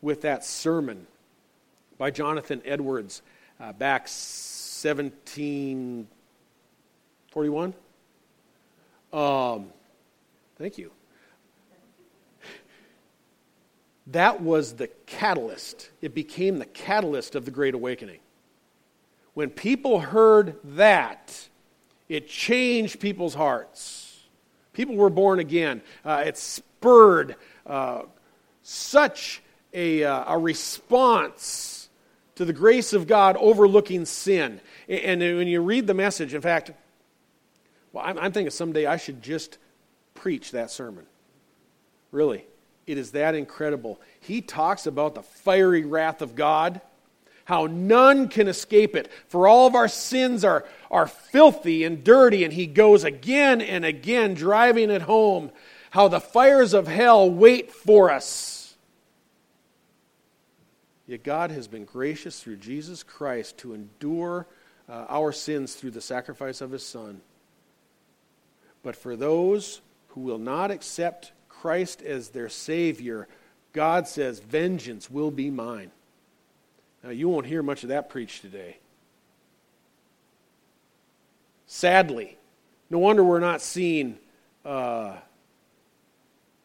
with 0.00 0.22
that 0.22 0.44
sermon 0.44 1.06
by 1.98 2.10
Jonathan 2.10 2.62
Edwards 2.64 3.22
uh, 3.58 3.72
back 3.72 4.06
1741, 4.82 7.74
um, 9.12 9.66
thank 10.58 10.78
you 10.78 10.90
that 14.08 14.40
was 14.40 14.74
the 14.74 14.88
catalyst. 15.06 15.90
It 16.00 16.14
became 16.14 16.58
the 16.58 16.66
catalyst 16.66 17.34
of 17.34 17.44
the 17.44 17.50
Great 17.50 17.74
Awakening. 17.74 18.20
When 19.34 19.50
people 19.50 20.00
heard 20.00 20.56
that, 20.64 21.48
it 22.08 22.28
changed 22.28 23.00
people's 23.00 23.34
hearts. 23.34 24.24
People 24.72 24.94
were 24.94 25.10
born 25.10 25.40
again. 25.40 25.82
Uh, 26.04 26.24
it 26.26 26.38
spurred 26.38 27.36
uh, 27.66 28.02
such 28.62 29.42
a, 29.72 30.04
uh, 30.04 30.34
a 30.34 30.38
response 30.38 31.75
to 32.36 32.44
the 32.44 32.52
grace 32.52 32.92
of 32.92 33.06
God 33.06 33.36
overlooking 33.38 34.04
sin. 34.04 34.60
And, 34.88 35.20
when 35.20 35.48
you 35.48 35.60
read 35.60 35.86
the 35.86 35.94
message, 35.94 36.34
in 36.34 36.40
fact, 36.40 36.70
well, 37.92 38.04
I'm 38.06 38.32
thinking 38.32 38.50
someday 38.50 38.86
I 38.86 38.96
should 38.96 39.22
just 39.22 39.58
preach 40.14 40.52
that 40.52 40.70
sermon. 40.70 41.06
Really. 42.12 42.44
It 42.86 42.98
is 42.98 43.12
that 43.12 43.34
incredible. 43.34 44.00
He 44.20 44.40
talks 44.40 44.86
about 44.86 45.14
the 45.14 45.22
fiery 45.22 45.84
wrath 45.84 46.22
of 46.22 46.36
God, 46.36 46.80
how 47.44 47.66
none 47.66 48.28
can 48.28 48.46
escape 48.48 48.94
it, 48.94 49.10
for 49.28 49.48
all 49.48 49.66
of 49.66 49.74
our 49.74 49.88
sins 49.88 50.44
are, 50.44 50.64
are 50.90 51.08
filthy 51.08 51.84
and 51.84 52.04
dirty. 52.04 52.44
And 52.44 52.52
he 52.52 52.66
goes 52.66 53.02
again 53.02 53.60
and 53.60 53.84
again 53.84 54.34
driving 54.34 54.90
it 54.90 55.02
home 55.02 55.50
how 55.90 56.08
the 56.08 56.20
fires 56.20 56.74
of 56.74 56.86
hell 56.86 57.30
wait 57.30 57.72
for 57.72 58.10
us. 58.10 58.65
Yet 61.06 61.22
God 61.22 61.50
has 61.50 61.68
been 61.68 61.84
gracious 61.84 62.42
through 62.42 62.56
Jesus 62.56 63.02
Christ 63.02 63.58
to 63.58 63.74
endure 63.74 64.46
uh, 64.88 65.06
our 65.08 65.32
sins 65.32 65.74
through 65.74 65.92
the 65.92 66.00
sacrifice 66.00 66.60
of 66.60 66.72
his 66.72 66.84
Son. 66.84 67.20
But 68.82 68.96
for 68.96 69.16
those 69.16 69.80
who 70.08 70.22
will 70.22 70.38
not 70.38 70.70
accept 70.70 71.32
Christ 71.48 72.02
as 72.02 72.30
their 72.30 72.48
Savior, 72.48 73.28
God 73.72 74.08
says, 74.08 74.40
Vengeance 74.40 75.10
will 75.10 75.30
be 75.30 75.50
mine. 75.50 75.90
Now, 77.04 77.10
you 77.10 77.28
won't 77.28 77.46
hear 77.46 77.62
much 77.62 77.82
of 77.82 77.90
that 77.90 78.08
preached 78.08 78.42
today. 78.42 78.78
Sadly, 81.66 82.36
no 82.90 82.98
wonder 82.98 83.22
we're 83.22 83.40
not 83.40 83.60
seeing 83.60 84.18
uh, 84.64 85.16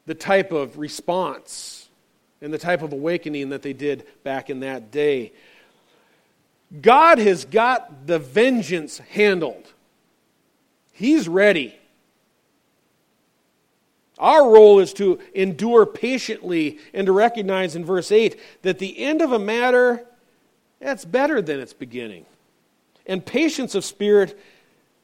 the 0.06 0.16
type 0.16 0.52
of 0.52 0.78
response 0.78 1.81
and 2.42 2.54
the 2.54 2.58
type 2.58 2.82
of 2.82 2.92
awakening 2.92 3.50
that 3.50 3.62
they 3.62 3.74
did 3.74 4.06
back 4.24 4.50
in 4.50 4.62
that 4.62 4.92
day. 4.92 5.32
God 6.82 7.18
has 7.20 7.46
got 7.46 8.08
the 8.08 8.20
vengeance 8.20 8.98
handled. 8.98 9.68
He's 10.94 11.28
ready. 11.28 11.76
Our 14.18 14.52
role 14.52 14.80
is 14.80 14.94
to 14.94 15.20
endure 15.34 15.86
patiently 15.86 16.80
and 16.94 17.08
to 17.08 17.12
recognize 17.12 17.76
in 17.76 17.84
verse 17.84 18.12
8 18.12 18.40
that 18.62 18.80
the 18.80 19.00
end 19.00 19.22
of 19.22 19.32
a 19.32 19.40
matter 19.40 20.06
that's 20.80 21.06
better 21.06 21.42
than 21.42 21.60
its 21.60 21.74
beginning. 21.74 22.26
And 23.06 23.26
patience 23.26 23.76
of 23.76 23.84
spirit, 23.84 24.40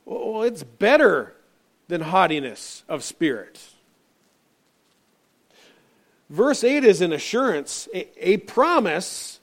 it's 0.06 0.64
better 0.64 1.34
than 1.88 2.02
haughtiness 2.02 2.84
of 2.88 3.04
spirit. 3.04 3.60
Verse 6.30 6.64
8 6.64 6.84
is 6.84 7.02
an 7.02 7.14
assurance, 7.14 7.88
a, 7.94 8.30
a 8.32 8.38
promise 8.38 9.40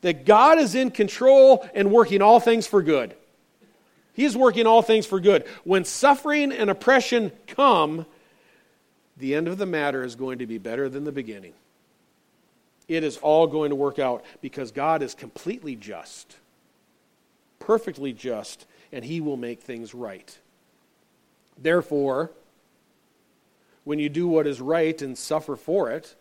that 0.00 0.24
God 0.24 0.58
is 0.58 0.74
in 0.74 0.90
control 0.90 1.66
and 1.74 1.90
working 1.90 2.22
all 2.22 2.40
things 2.40 2.66
for 2.66 2.82
good. 2.82 3.14
He 4.14 4.24
is 4.24 4.36
working 4.36 4.66
all 4.66 4.82
things 4.82 5.06
for 5.06 5.20
good. 5.20 5.44
When 5.64 5.84
suffering 5.84 6.52
and 6.52 6.70
oppression 6.70 7.32
come, 7.46 8.06
the 9.16 9.34
end 9.34 9.48
of 9.48 9.58
the 9.58 9.66
matter 9.66 10.04
is 10.04 10.14
going 10.14 10.38
to 10.38 10.46
be 10.46 10.58
better 10.58 10.88
than 10.88 11.04
the 11.04 11.12
beginning. 11.12 11.52
It 12.86 13.02
is 13.02 13.16
all 13.18 13.46
going 13.46 13.70
to 13.70 13.76
work 13.76 13.98
out 13.98 14.24
because 14.40 14.70
God 14.70 15.02
is 15.02 15.14
completely 15.14 15.74
just, 15.74 16.36
perfectly 17.58 18.12
just, 18.12 18.66
and 18.92 19.04
He 19.04 19.20
will 19.20 19.36
make 19.36 19.62
things 19.62 19.94
right. 19.94 20.38
Therefore, 21.58 22.30
when 23.84 23.98
you 23.98 24.08
do 24.08 24.26
what 24.26 24.46
is 24.46 24.60
right 24.60 25.00
and 25.00 25.16
suffer 25.16 25.56
for 25.56 25.90
it 25.90 26.16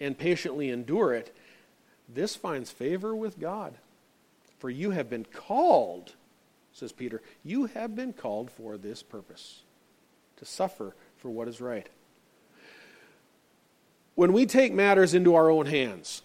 and 0.00 0.16
patiently 0.16 0.70
endure 0.70 1.12
it, 1.12 1.34
this 2.08 2.36
finds 2.36 2.70
favor 2.70 3.14
with 3.14 3.38
God. 3.38 3.74
For 4.58 4.70
you 4.70 4.92
have 4.92 5.10
been 5.10 5.26
called, 5.32 6.14
says 6.72 6.92
Peter, 6.92 7.20
you 7.42 7.66
have 7.66 7.94
been 7.94 8.12
called 8.12 8.50
for 8.50 8.76
this 8.76 9.02
purpose 9.02 9.62
to 10.36 10.44
suffer 10.44 10.94
for 11.18 11.30
what 11.30 11.48
is 11.48 11.60
right. 11.60 11.88
When 14.14 14.32
we 14.32 14.46
take 14.46 14.72
matters 14.72 15.12
into 15.12 15.34
our 15.34 15.50
own 15.50 15.66
hands, 15.66 16.22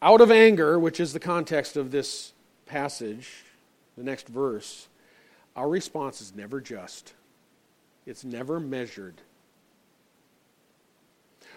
out 0.00 0.20
of 0.20 0.30
anger, 0.30 0.78
which 0.78 1.00
is 1.00 1.12
the 1.12 1.20
context 1.20 1.76
of 1.76 1.90
this 1.90 2.32
passage, 2.66 3.44
the 3.96 4.04
next 4.04 4.28
verse, 4.28 4.88
our 5.56 5.68
response 5.68 6.20
is 6.20 6.34
never 6.34 6.60
just. 6.60 7.12
It's 8.08 8.24
never 8.24 8.58
measured. 8.58 9.20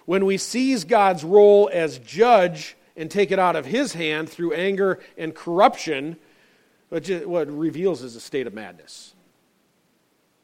When 0.05 0.25
we 0.25 0.37
seize 0.37 0.83
God's 0.83 1.23
role 1.23 1.69
as 1.71 1.97
judge 1.99 2.75
and 2.97 3.09
take 3.09 3.31
it 3.31 3.39
out 3.39 3.55
of 3.55 3.65
his 3.65 3.93
hand 3.93 4.29
through 4.29 4.51
anger 4.51 4.99
and 5.17 5.33
corruption, 5.33 6.17
what 6.89 7.47
reveals 7.47 8.03
is 8.03 8.17
a 8.17 8.19
state 8.19 8.47
of 8.47 8.53
madness. 8.53 9.13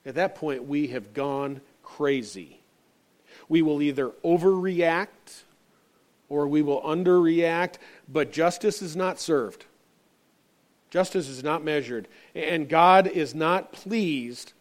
At 0.05 0.15
that 0.15 0.35
point, 0.35 0.63
we 0.63 0.87
have 0.87 1.13
gone 1.13 1.59
crazy. 1.83 2.61
We 3.49 3.61
will 3.61 3.81
either 3.81 4.11
overreact 4.23 5.43
or 6.29 6.47
we 6.47 6.61
will 6.61 6.81
underreact, 6.83 7.75
but 8.07 8.31
justice 8.31 8.81
is 8.81 8.95
not 8.95 9.19
served. 9.19 9.65
Justice 10.89 11.27
is 11.27 11.43
not 11.43 11.65
measured. 11.65 12.07
And 12.33 12.69
God 12.69 13.07
is 13.07 13.35
not 13.35 13.73
pleased 13.73 14.53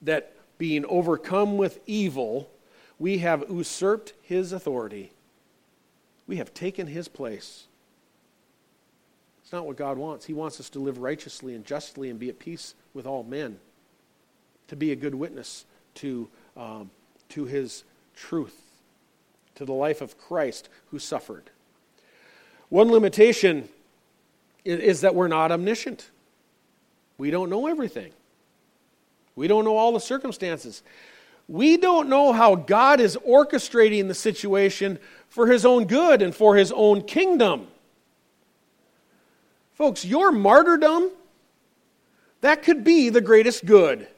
that 0.00 0.32
being 0.58 0.84
overcome 0.86 1.56
with 1.56 1.80
evil, 1.86 2.50
we 2.98 3.18
have 3.18 3.44
usurped 3.48 4.12
his 4.22 4.52
authority. 4.52 5.12
We 6.26 6.36
have 6.36 6.52
taken 6.52 6.88
his 6.88 7.08
place. 7.08 7.64
It's 9.42 9.52
not 9.52 9.66
what 9.66 9.76
God 9.76 9.96
wants. 9.96 10.26
He 10.26 10.34
wants 10.34 10.60
us 10.60 10.68
to 10.70 10.78
live 10.78 10.98
righteously 10.98 11.54
and 11.54 11.64
justly 11.64 12.10
and 12.10 12.18
be 12.18 12.28
at 12.28 12.38
peace 12.38 12.74
with 12.92 13.06
all 13.06 13.22
men, 13.22 13.58
to 14.66 14.76
be 14.76 14.92
a 14.92 14.96
good 14.96 15.14
witness 15.14 15.64
to, 15.94 16.28
um, 16.56 16.90
to 17.30 17.46
his 17.46 17.84
truth, 18.14 18.60
to 19.54 19.64
the 19.64 19.72
life 19.72 20.02
of 20.02 20.18
Christ 20.18 20.68
who 20.90 20.98
suffered. 20.98 21.50
One 22.68 22.90
limitation 22.90 23.68
is, 24.64 24.80
is 24.80 25.00
that 25.00 25.14
we're 25.14 25.28
not 25.28 25.50
omniscient. 25.50 26.10
We 27.16 27.30
don't 27.30 27.48
know 27.48 27.68
everything. 27.68 28.12
We 29.38 29.46
don't 29.46 29.64
know 29.64 29.76
all 29.76 29.92
the 29.92 30.00
circumstances. 30.00 30.82
We 31.46 31.76
don't 31.76 32.08
know 32.08 32.32
how 32.32 32.56
God 32.56 33.00
is 33.00 33.16
orchestrating 33.16 34.08
the 34.08 34.14
situation 34.14 34.98
for 35.28 35.46
his 35.46 35.64
own 35.64 35.84
good 35.84 36.22
and 36.22 36.34
for 36.34 36.56
his 36.56 36.72
own 36.72 37.02
kingdom. 37.02 37.68
Folks, 39.74 40.04
your 40.04 40.32
martyrdom, 40.32 41.10
that 42.40 42.64
could 42.64 42.82
be 42.82 43.10
the 43.10 43.20
greatest 43.20 43.64
good. 43.64 44.08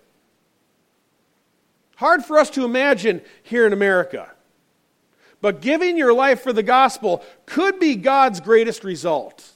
Hard 1.97 2.25
for 2.25 2.39
us 2.39 2.49
to 2.51 2.65
imagine 2.65 3.21
here 3.43 3.67
in 3.67 3.75
America. 3.75 4.31
But 5.43 5.61
giving 5.61 5.99
your 5.99 6.15
life 6.15 6.41
for 6.41 6.55
the 6.55 6.63
gospel 6.63 7.23
could 7.45 7.79
be 7.79 7.95
God's 7.95 8.41
greatest 8.41 8.85
result. 8.85 9.51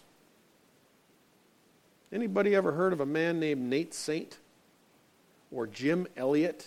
Anybody 2.13 2.55
ever 2.55 2.73
heard 2.73 2.93
of 2.93 3.01
a 3.01 3.07
man 3.07 3.41
named 3.41 3.63
Nate 3.63 3.95
Saint? 3.95 4.37
Or 5.55 5.67
Jim 5.67 6.07
Elliot, 6.17 6.67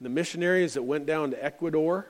the 0.00 0.08
missionaries 0.08 0.74
that 0.74 0.82
went 0.82 1.06
down 1.06 1.30
to 1.30 1.42
Ecuador 1.42 2.06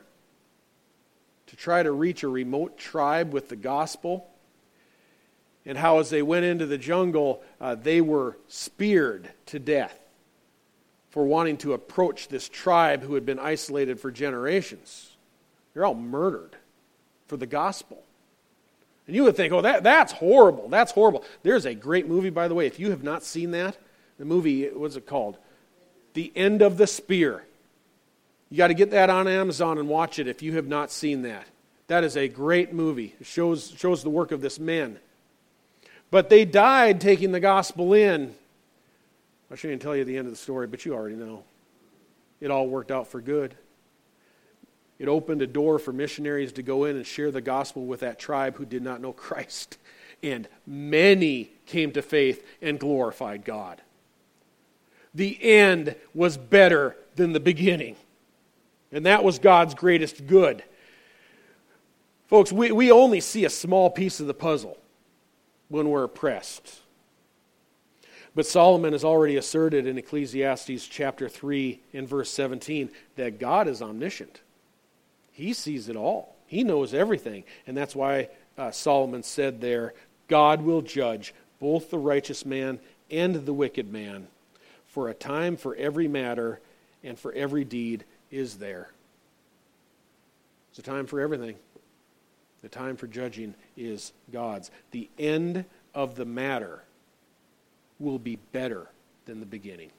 to 1.49 1.57
try 1.57 1.83
to 1.83 1.93
reach 1.93 2.23
a 2.23 2.29
remote 2.29 2.79
tribe 2.79 3.33
with 3.33 3.51
the 3.51 3.57
gospel, 3.57 4.27
and 5.67 5.77
how, 5.77 5.99
as 5.99 6.09
they 6.11 6.23
went 6.23 6.45
into 6.45 6.67
the 6.67 6.79
jungle, 6.79 7.43
uh, 7.61 7.75
they 7.75 8.01
were 8.01 8.37
speared 8.49 9.29
to 9.47 9.59
death 9.59 9.97
for 11.11 11.25
wanting 11.25 11.59
to 11.59 11.75
approach 11.75 12.29
this 12.29 12.49
tribe 12.49 13.03
who 13.03 13.15
had 13.15 13.27
been 13.27 13.39
isolated 13.39 14.01
for 14.01 14.11
generations. 14.11 15.15
They're 15.75 15.85
all 15.85 15.95
murdered 15.95 16.57
for 17.29 17.37
the 17.37 17.47
gospel. 17.47 18.03
And 19.07 19.15
you 19.15 19.25
would 19.25 19.37
think, 19.37 19.53
oh, 19.53 19.61
that, 19.61 19.83
that's 19.83 20.13
horrible. 20.13 20.69
That's 20.69 20.93
horrible. 20.93 21.25
There's 21.43 21.67
a 21.67 21.75
great 21.75 22.09
movie, 22.09 22.31
by 22.31 22.49
the 22.49 22.55
way. 22.55 22.67
If 22.67 22.81
you 22.81 22.91
have 22.91 23.03
not 23.03 23.23
seen 23.23 23.51
that, 23.51 23.77
the 24.23 24.27
movie, 24.27 24.69
what's 24.69 24.95
it 24.95 25.05
called? 25.05 25.37
The 26.15 26.31
End 26.37 26.63
of 26.63 26.77
the 26.77 26.87
Spear. 26.87 27.43
You 28.51 28.57
got 28.57 28.69
to 28.69 28.75
get 28.75 28.93
that 28.93 29.11
on 29.11 29.27
Amazon 29.27 29.79
and 29.79 29.89
watch 29.89 30.21
it 30.21 30.29
if 30.29 30.43
you 30.43 30.55
have 30.55 30.69
not 30.69 30.93
seen 30.93 31.23
that. 31.23 31.45
That 31.89 32.05
is 32.05 32.17
a 32.17 32.29
great 32.29 32.73
movie. 32.73 33.17
It 33.19 33.27
shows, 33.27 33.75
shows 33.77 34.05
the 34.05 34.11
work 34.11 34.31
of 34.31 34.41
this 34.41 34.61
man. 34.61 35.01
But 36.13 36.31
they 36.31 36.45
died 36.45 37.01
taking 37.01 37.33
the 37.33 37.41
gospel 37.41 37.95
in. 37.95 38.33
I 39.51 39.57
shouldn't 39.57 39.83
tell 39.83 39.97
you 39.97 40.05
the 40.05 40.17
end 40.17 40.29
of 40.29 40.33
the 40.33 40.39
story, 40.39 40.69
but 40.69 40.85
you 40.85 40.95
already 40.95 41.17
know. 41.17 41.43
It 42.41 42.53
all 42.53 42.69
worked 42.69 42.93
out 42.93 43.09
for 43.09 43.21
good. 43.21 43.57
It 45.01 45.09
opened 45.09 45.43
a 45.43 45.49
door 45.49 45.81
for 45.81 45.93
missionaries 45.93 46.53
to 46.53 46.63
go 46.63 46.85
in 46.85 46.95
and 46.95 47.05
share 47.05 47.33
the 47.33 47.41
gospel 47.41 47.87
with 47.87 47.99
that 48.01 48.21
tribe 48.21 48.55
who 48.55 48.67
did 48.67 48.85
not 48.85 49.01
know 49.01 49.13
Christ. 49.13 49.79
And 50.23 50.47
many 50.65 51.51
came 51.67 51.91
to 51.91 52.03
faith 52.03 52.47
and 52.63 52.79
glorified 52.79 53.45
God 53.45 53.83
the 55.15 55.39
end 55.43 55.95
was 56.15 56.37
better 56.37 56.97
than 57.17 57.33
the 57.33 57.41
beginning. 57.41 57.97
And 58.91 59.07
that 59.07 59.25
was 59.25 59.39
God's 59.39 59.75
greatest 59.75 60.27
good. 60.27 60.63
Folks, 62.29 62.53
we, 62.53 62.73
we 62.73 62.91
only 62.91 63.21
see 63.21 63.45
a 63.45 63.51
small 63.51 63.91
piece 63.91 64.21
of 64.21 64.27
the 64.27 64.35
puzzle 64.35 64.79
when 65.69 65.89
we're 65.89 66.05
oppressed. 66.05 66.81
But 68.35 68.47
Solomon 68.47 68.93
has 68.93 69.05
already 69.05 69.37
asserted 69.37 69.87
in 69.87 69.99
Ecclesiastes 69.99 70.87
chapter 70.87 71.29
3 71.29 71.81
and 71.93 72.09
verse 72.09 72.31
17 72.31 72.91
that 73.17 73.39
God 73.39 73.69
is 73.69 73.83
omniscient. 73.83 74.41
He 75.33 75.53
sees 75.53 75.89
it 75.89 75.97
all, 75.97 76.37
He 76.47 76.65
knows 76.65 76.95
everything. 76.95 77.45
And 77.67 77.77
that's 77.77 77.97
why 77.97 78.29
uh, 78.57 78.71
Solomon 78.71 79.23
said 79.23 79.61
there, 79.61 79.93
God 80.29 80.63
will 80.63 80.83
judge 80.83 81.35
both 81.61 81.91
the 81.91 81.99
righteous 81.99 82.47
man 82.47 82.81
and 83.11 83.47
the 83.47 83.53
wicked 83.53 83.93
man 83.93 84.29
for 84.93 85.09
a 85.09 85.15
time 85.15 85.57
for 85.57 85.75
every 85.75 86.07
matter 86.07 86.61
and 87.03 87.19
for 87.19 87.33
every 87.33 87.65
deed 87.65 88.05
is 88.31 88.57
there. 88.57 88.91
It's 90.71 90.79
a 90.79 90.83
time 90.83 91.07
for 91.07 91.21
everything. 91.21 91.57
The 92.61 92.69
time 92.69 92.97
for 92.97 93.07
judging 93.07 93.55
is 93.77 94.13
God's. 94.31 94.71
The 94.91 95.09
end 95.19 95.65
of 95.95 96.15
the 96.15 96.27
matter 96.27 96.85
will 97.99 98.19
be 98.19 98.37
better 98.53 98.87
than 99.25 99.41
the 99.41 99.47
beginning. 99.47 99.91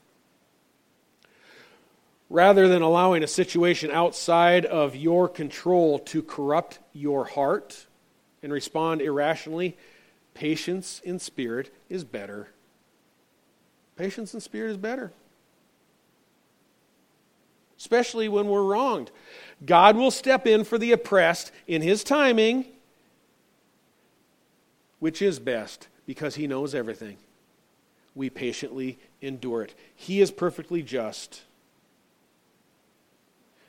Rather 2.29 2.67
than 2.67 2.83
allowing 2.83 3.23
a 3.23 3.27
situation 3.27 3.89
outside 3.91 4.65
of 4.65 4.95
your 4.95 5.27
control 5.27 5.99
to 5.99 6.21
corrupt 6.21 6.79
your 6.93 7.25
heart 7.25 7.87
and 8.43 8.53
respond 8.53 9.01
irrationally, 9.01 9.75
patience 10.35 11.01
in 11.03 11.17
spirit 11.17 11.73
is 11.89 12.03
better 12.03 12.49
Patience 13.95 14.33
and 14.33 14.41
spirit 14.41 14.71
is 14.71 14.77
better. 14.77 15.11
Especially 17.77 18.27
when 18.29 18.47
we're 18.47 18.63
wronged. 18.63 19.11
God 19.65 19.95
will 19.95 20.11
step 20.11 20.47
in 20.47 20.63
for 20.63 20.77
the 20.77 20.91
oppressed 20.91 21.51
in 21.67 21.81
His 21.81 22.03
timing, 22.03 22.65
which 24.99 25.21
is 25.21 25.37
best, 25.39 25.89
because 26.05 26.35
he 26.35 26.47
knows 26.47 26.73
everything, 26.73 27.17
we 28.15 28.29
patiently 28.29 28.97
endure 29.21 29.63
it. 29.63 29.73
He 29.95 30.21
is 30.21 30.31
perfectly 30.31 30.81
just. 30.81 31.41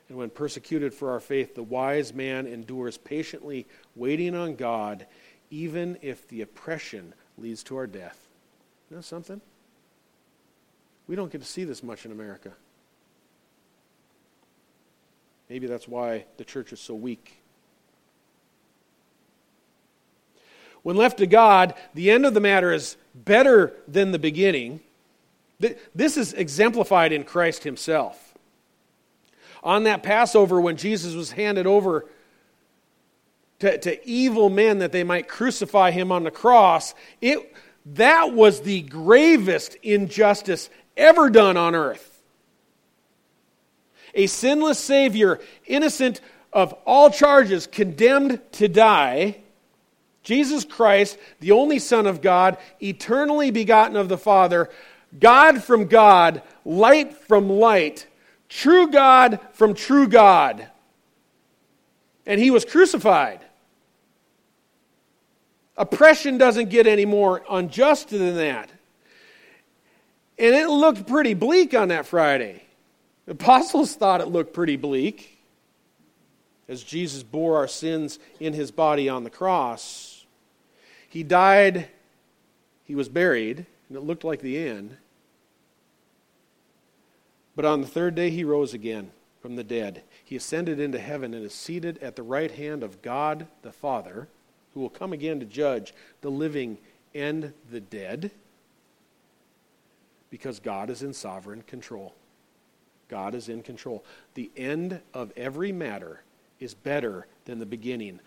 And 0.07 0.17
when 0.17 0.29
persecuted 0.29 0.93
for 0.93 1.11
our 1.11 1.19
faith, 1.19 1.55
the 1.55 1.63
wise 1.63 2.13
man 2.13 2.45
endures 2.47 2.97
patiently, 2.97 3.65
waiting 3.95 4.35
on 4.35 4.55
God, 4.55 5.07
even 5.49 5.97
if 6.01 6.27
the 6.27 6.41
oppression 6.41 7.13
leads 7.37 7.63
to 7.63 7.75
our 7.75 7.87
death. 7.87 8.27
Know 8.89 9.01
something? 9.01 9.41
We 11.07 11.15
don't 11.15 11.31
get 11.31 11.41
to 11.41 11.47
see 11.47 11.63
this 11.63 11.83
much 11.83 12.05
in 12.05 12.11
America. 12.11 12.51
Maybe 15.49 15.67
that's 15.67 15.87
why 15.87 16.25
the 16.37 16.43
church 16.43 16.73
is 16.73 16.79
so 16.79 16.95
weak. 16.95 17.37
When 20.81 20.95
left 20.95 21.17
to 21.17 21.27
God, 21.27 21.73
the 21.93 22.11
end 22.11 22.25
of 22.25 22.33
the 22.33 22.39
matter 22.39 22.71
is 22.71 22.97
better 23.13 23.73
than 23.87 24.11
the 24.11 24.19
beginning. 24.19 24.81
This 25.95 26.17
is 26.17 26.33
exemplified 26.33 27.11
in 27.11 27.23
Christ 27.23 27.63
himself. 27.63 28.33
On 29.63 29.83
that 29.83 30.03
Passover, 30.03 30.61
when 30.61 30.77
Jesus 30.77 31.15
was 31.15 31.31
handed 31.31 31.65
over 31.65 32.05
to, 33.59 33.77
to 33.79 34.07
evil 34.07 34.49
men 34.49 34.79
that 34.79 34.91
they 34.91 35.03
might 35.03 35.27
crucify 35.27 35.89
him 35.89 36.11
on 36.11 36.23
the 36.23 36.29
cross, 36.29 36.93
it, 37.19 37.55
that 37.87 38.33
was 38.33 38.61
the 38.61 38.81
gravest 38.83 39.75
injustice 39.81 40.69
ever 40.97 41.29
done 41.29 41.57
on 41.57 41.75
earth. 41.75 42.21
A 44.13 44.27
sinless 44.27 44.79
Savior, 44.79 45.39
innocent 45.65 46.21
of 46.53 46.73
all 46.85 47.09
charges, 47.09 47.67
condemned 47.67 48.39
to 48.53 48.67
die 48.67 49.37
Jesus 50.25 50.65
Christ, 50.65 51.17
the 51.39 51.51
only 51.51 51.77
Son 51.79 52.07
of 52.07 52.19
God, 52.19 52.57
eternally 52.81 53.51
begotten 53.51 53.95
of 53.95 54.09
the 54.09 54.17
Father, 54.17 54.69
God 55.17 55.63
from 55.63 55.85
God, 55.85 56.41
light 56.65 57.13
from 57.13 57.47
light, 57.47 58.07
true 58.49 58.89
God 58.89 59.39
from 59.53 59.75
true 59.75 60.07
God. 60.07 60.67
And 62.25 62.41
he 62.41 62.49
was 62.49 62.65
crucified. 62.65 63.39
Oppression 65.77 66.39
doesn't 66.39 66.69
get 66.69 66.87
any 66.87 67.05
more 67.05 67.43
unjust 67.47 68.09
than 68.09 68.35
that. 68.35 68.71
And 70.37 70.53
it 70.53 70.67
looked 70.67 71.07
pretty 71.07 71.33
bleak 71.33 71.73
on 71.73 71.87
that 71.89 72.05
Friday. 72.05 72.63
The 73.25 73.31
apostles 73.31 73.95
thought 73.95 74.21
it 74.21 74.27
looked 74.27 74.53
pretty 74.53 74.75
bleak 74.75 75.39
as 76.67 76.83
Jesus 76.83 77.23
bore 77.23 77.57
our 77.57 77.67
sins 77.67 78.19
in 78.39 78.53
his 78.53 78.71
body 78.71 79.07
on 79.07 79.23
the 79.23 79.29
cross. 79.29 80.25
He 81.07 81.23
died, 81.23 81.87
he 82.83 82.95
was 82.95 83.07
buried, 83.07 83.65
and 83.87 83.97
it 83.97 84.01
looked 84.01 84.23
like 84.23 84.41
the 84.41 84.57
end. 84.57 84.97
But 87.55 87.65
on 87.65 87.81
the 87.81 87.87
third 87.87 88.15
day, 88.15 88.29
he 88.29 88.43
rose 88.43 88.73
again 88.73 89.11
from 89.41 89.55
the 89.55 89.63
dead. 89.63 90.03
He 90.23 90.35
ascended 90.35 90.79
into 90.79 90.99
heaven 90.99 91.33
and 91.33 91.45
is 91.45 91.53
seated 91.53 91.97
at 91.99 92.15
the 92.15 92.23
right 92.23 92.51
hand 92.51 92.83
of 92.83 93.01
God 93.01 93.47
the 93.61 93.71
Father, 93.71 94.27
who 94.73 94.81
will 94.81 94.89
come 94.89 95.13
again 95.13 95.39
to 95.39 95.45
judge 95.45 95.93
the 96.21 96.31
living 96.31 96.77
and 97.13 97.53
the 97.71 97.79
dead, 97.79 98.31
because 100.35 100.59
God 100.59 100.89
is 100.89 101.01
in 101.01 101.13
sovereign 101.13 101.61
control. 101.61 102.13
God 103.07 103.33
is 103.35 103.47
in 103.47 103.63
control. 103.63 104.03
The 104.33 104.51
end 104.57 104.99
of 105.13 105.31
every 105.37 105.71
matter 105.71 106.23
is 106.59 106.73
better 106.73 107.25
than 107.45 107.59
the 107.59 107.65
beginning. 107.65 108.19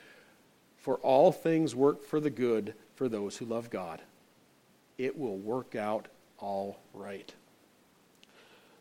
For 0.79 0.95
all 1.01 1.33
things 1.33 1.75
work 1.75 2.03
for 2.03 2.19
the 2.19 2.31
good 2.31 2.73
for 2.95 3.11
those 3.11 3.37
who 3.37 3.45
love 3.45 3.69
God. 3.69 4.01
It 4.97 5.19
will 5.19 5.37
work 5.37 5.75
out 5.75 6.09
all 6.39 6.79
right. 6.95 7.31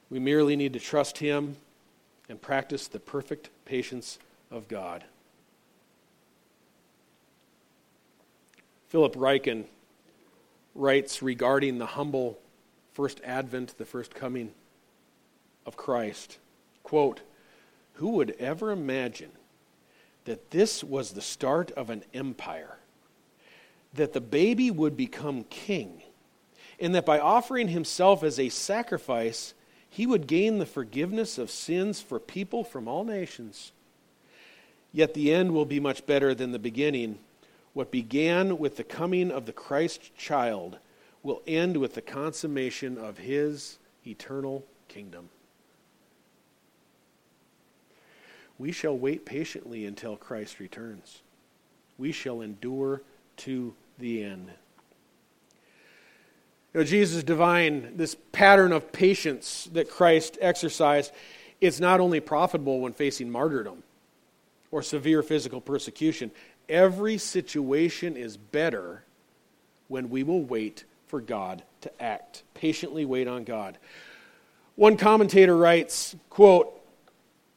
We 0.10 0.20
merely 0.20 0.56
need 0.56 0.72
to 0.72 0.80
trust 0.80 1.18
Him 1.18 1.58
and 2.30 2.42
practice 2.42 2.88
the 2.88 3.02
perfect 3.02 3.50
patience 3.66 4.20
of 4.50 4.70
God. 4.70 5.04
Philip 8.88 9.16
Ryken 9.16 9.66
writes 10.76 11.22
regarding 11.22 11.78
the 11.78 11.88
humble 11.88 12.40
first 12.97 13.21
advent, 13.23 13.77
the 13.77 13.86
first 13.86 14.15
coming 14.15 14.51
of 15.67 15.77
Christ. 15.77 16.39
Quote, 16.81 17.21
Who 17.93 18.10
would 18.10 18.31
ever 18.39 18.71
imagine 18.71 19.29
that 20.25 20.49
this 20.49 20.83
was 20.83 21.12
the 21.12 21.21
start 21.21 21.69
of 21.73 21.91
an 21.91 22.03
empire, 22.12 22.79
that 23.93 24.13
the 24.13 24.19
baby 24.19 24.71
would 24.71 24.97
become 24.97 25.43
king, 25.43 26.01
and 26.79 26.95
that 26.95 27.05
by 27.05 27.19
offering 27.19 27.67
himself 27.67 28.23
as 28.23 28.39
a 28.39 28.49
sacrifice, 28.49 29.53
he 29.88 30.07
would 30.07 30.25
gain 30.25 30.57
the 30.57 30.65
forgiveness 30.65 31.38
of 31.38 31.51
sins 31.51 32.01
for 32.01 32.19
people 32.19 32.63
from 32.63 32.88
all 32.88 33.03
nations. 33.03 33.73
Yet 34.91 35.13
the 35.13 35.31
end 35.31 35.53
will 35.53 35.65
be 35.65 35.79
much 35.79 36.07
better 36.07 36.33
than 36.33 36.51
the 36.51 36.57
beginning. 36.57 37.19
What 37.73 37.91
began 37.91 38.57
with 38.57 38.75
the 38.75 38.83
coming 38.83 39.29
of 39.29 39.45
the 39.45 39.53
Christ 39.53 40.17
child 40.17 40.79
will 41.23 41.41
end 41.47 41.77
with 41.77 41.93
the 41.93 42.01
consummation 42.01 42.97
of 42.97 43.17
his 43.17 43.80
eternal 44.06 44.65
kingdom. 44.88 45.30
we 48.60 48.71
shall 48.71 48.97
wait 48.97 49.25
patiently 49.25 49.86
until 49.86 50.17
Christ 50.17 50.60
returns. 50.60 51.21
We 51.97 52.12
shall 52.12 52.41
endure 52.41 53.01
to 53.38 53.73
the 53.99 54.23
end. 54.23 54.49
You 56.73 56.82
know, 56.82 56.84
Jesus' 56.84 57.23
divine, 57.23 57.97
this 57.97 58.15
pattern 58.32 58.71
of 58.71 58.91
patience 58.91 59.69
that 59.73 59.89
Christ 59.89 60.38
exercised, 60.41 61.12
it's 61.62 61.80
not 61.80 61.99
only 61.99 62.19
profitable 62.19 62.82
when 62.82 62.93
facing 62.93 63.30
martyrdom 63.30 63.84
or 64.71 64.82
severe 64.82 65.23
physical 65.23 65.62
persecution. 65.62 66.32
Every 66.67 67.17
situation 67.17 68.17
is 68.17 68.38
better 68.38 69.03
when 69.88 70.10
we 70.10 70.23
will 70.23 70.43
wait 70.43 70.84
for 71.08 71.22
God 71.22 71.63
to 71.82 72.02
act. 72.02 72.43
Patiently 72.54 73.06
wait 73.06 73.28
on 73.28 73.43
God. 73.43 73.78
One 74.76 74.98
commentator 74.98 75.58
writes, 75.58 76.15
quote, 76.30 76.74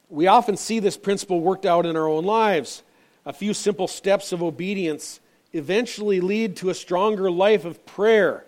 we 0.09 0.27
often 0.27 0.57
see 0.57 0.79
this 0.79 0.97
principle 0.97 1.39
worked 1.39 1.65
out 1.65 1.85
in 1.85 1.95
our 1.95 2.07
own 2.07 2.25
lives. 2.25 2.83
A 3.25 3.33
few 3.33 3.53
simple 3.53 3.87
steps 3.87 4.31
of 4.31 4.41
obedience 4.41 5.19
eventually 5.53 6.19
lead 6.19 6.55
to 6.57 6.69
a 6.69 6.73
stronger 6.73 7.29
life 7.29 7.65
of 7.65 7.85
prayer 7.85 8.45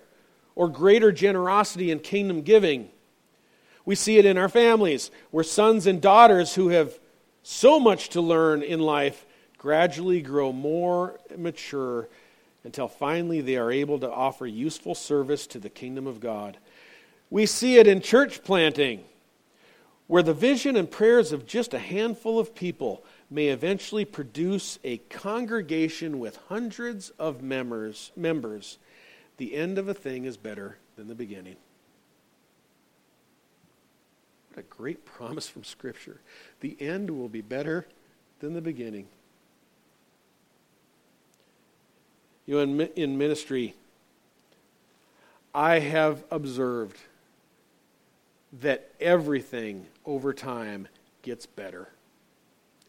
or 0.56 0.68
greater 0.68 1.12
generosity 1.12 1.92
in 1.92 2.00
kingdom 2.00 2.42
giving. 2.42 2.90
We 3.86 3.96
see 3.96 4.18
it 4.18 4.26
in 4.26 4.38
our 4.38 4.50
families, 4.50 5.12
where 5.32 5.44
sons 5.44 5.88
and 5.88 6.02
daughters 6.02 6.56
who 6.56 6.70
have 6.70 7.00
so 7.44 7.80
much 7.80 8.10
to 8.10 8.22
learn 8.22 8.64
in 8.64 8.80
life 8.80 9.26
gradually 9.58 10.22
grow 10.22 10.52
more 10.52 11.20
mature 11.38 12.08
until 12.64 12.88
finally 12.88 13.42
they 13.42 13.58
are 13.58 13.72
able 13.72 14.00
to 14.00 14.12
offer 14.12 14.48
useful 14.48 14.96
service 14.96 15.48
to 15.48 15.60
the 15.60 15.70
kingdom 15.70 16.08
of 16.08 16.20
God. 16.20 16.58
We 17.30 17.46
see 17.46 17.78
it 17.78 17.88
in 17.88 18.02
church 18.02 18.44
planting 18.44 19.04
where 20.08 20.24
the 20.24 20.34
vision 20.34 20.76
and 20.76 20.90
prayers 20.90 21.32
of 21.32 21.46
just 21.46 21.74
a 21.74 21.80
handful 21.80 22.38
of 22.38 22.54
people 22.54 23.04
may 23.30 23.48
eventually 23.48 24.06
produce 24.06 24.78
a 24.84 24.98
congregation 25.10 26.20
with 26.20 26.38
hundreds 26.50 27.10
of 27.12 27.42
members, 27.42 28.12
members, 28.16 28.78
the 29.38 29.56
end 29.56 29.78
of 29.78 29.88
a 29.88 29.94
thing 29.94 30.26
is 30.26 30.38
better 30.38 30.78
than 30.96 31.08
the 31.08 31.16
beginning. 31.16 31.56
What 34.50 34.60
a 34.60 34.64
great 34.64 35.06
promise 35.06 35.48
from 35.48 35.64
Scripture. 35.64 36.20
The 36.60 36.78
end 36.80 37.10
will 37.10 37.30
be 37.30 37.42
better 37.42 37.88
than 38.40 38.54
the 38.54 38.62
beginning. 38.62 39.08
You 42.46 42.56
know, 42.56 42.60
in, 42.62 42.82
in 42.96 43.18
ministry, 43.18 43.74
I 45.54 45.80
have 45.80 46.24
observed 46.32 46.98
that 48.62 48.92
everything 49.00 49.86
over 50.06 50.34
time 50.34 50.88
gets 51.22 51.46
better. 51.46 51.90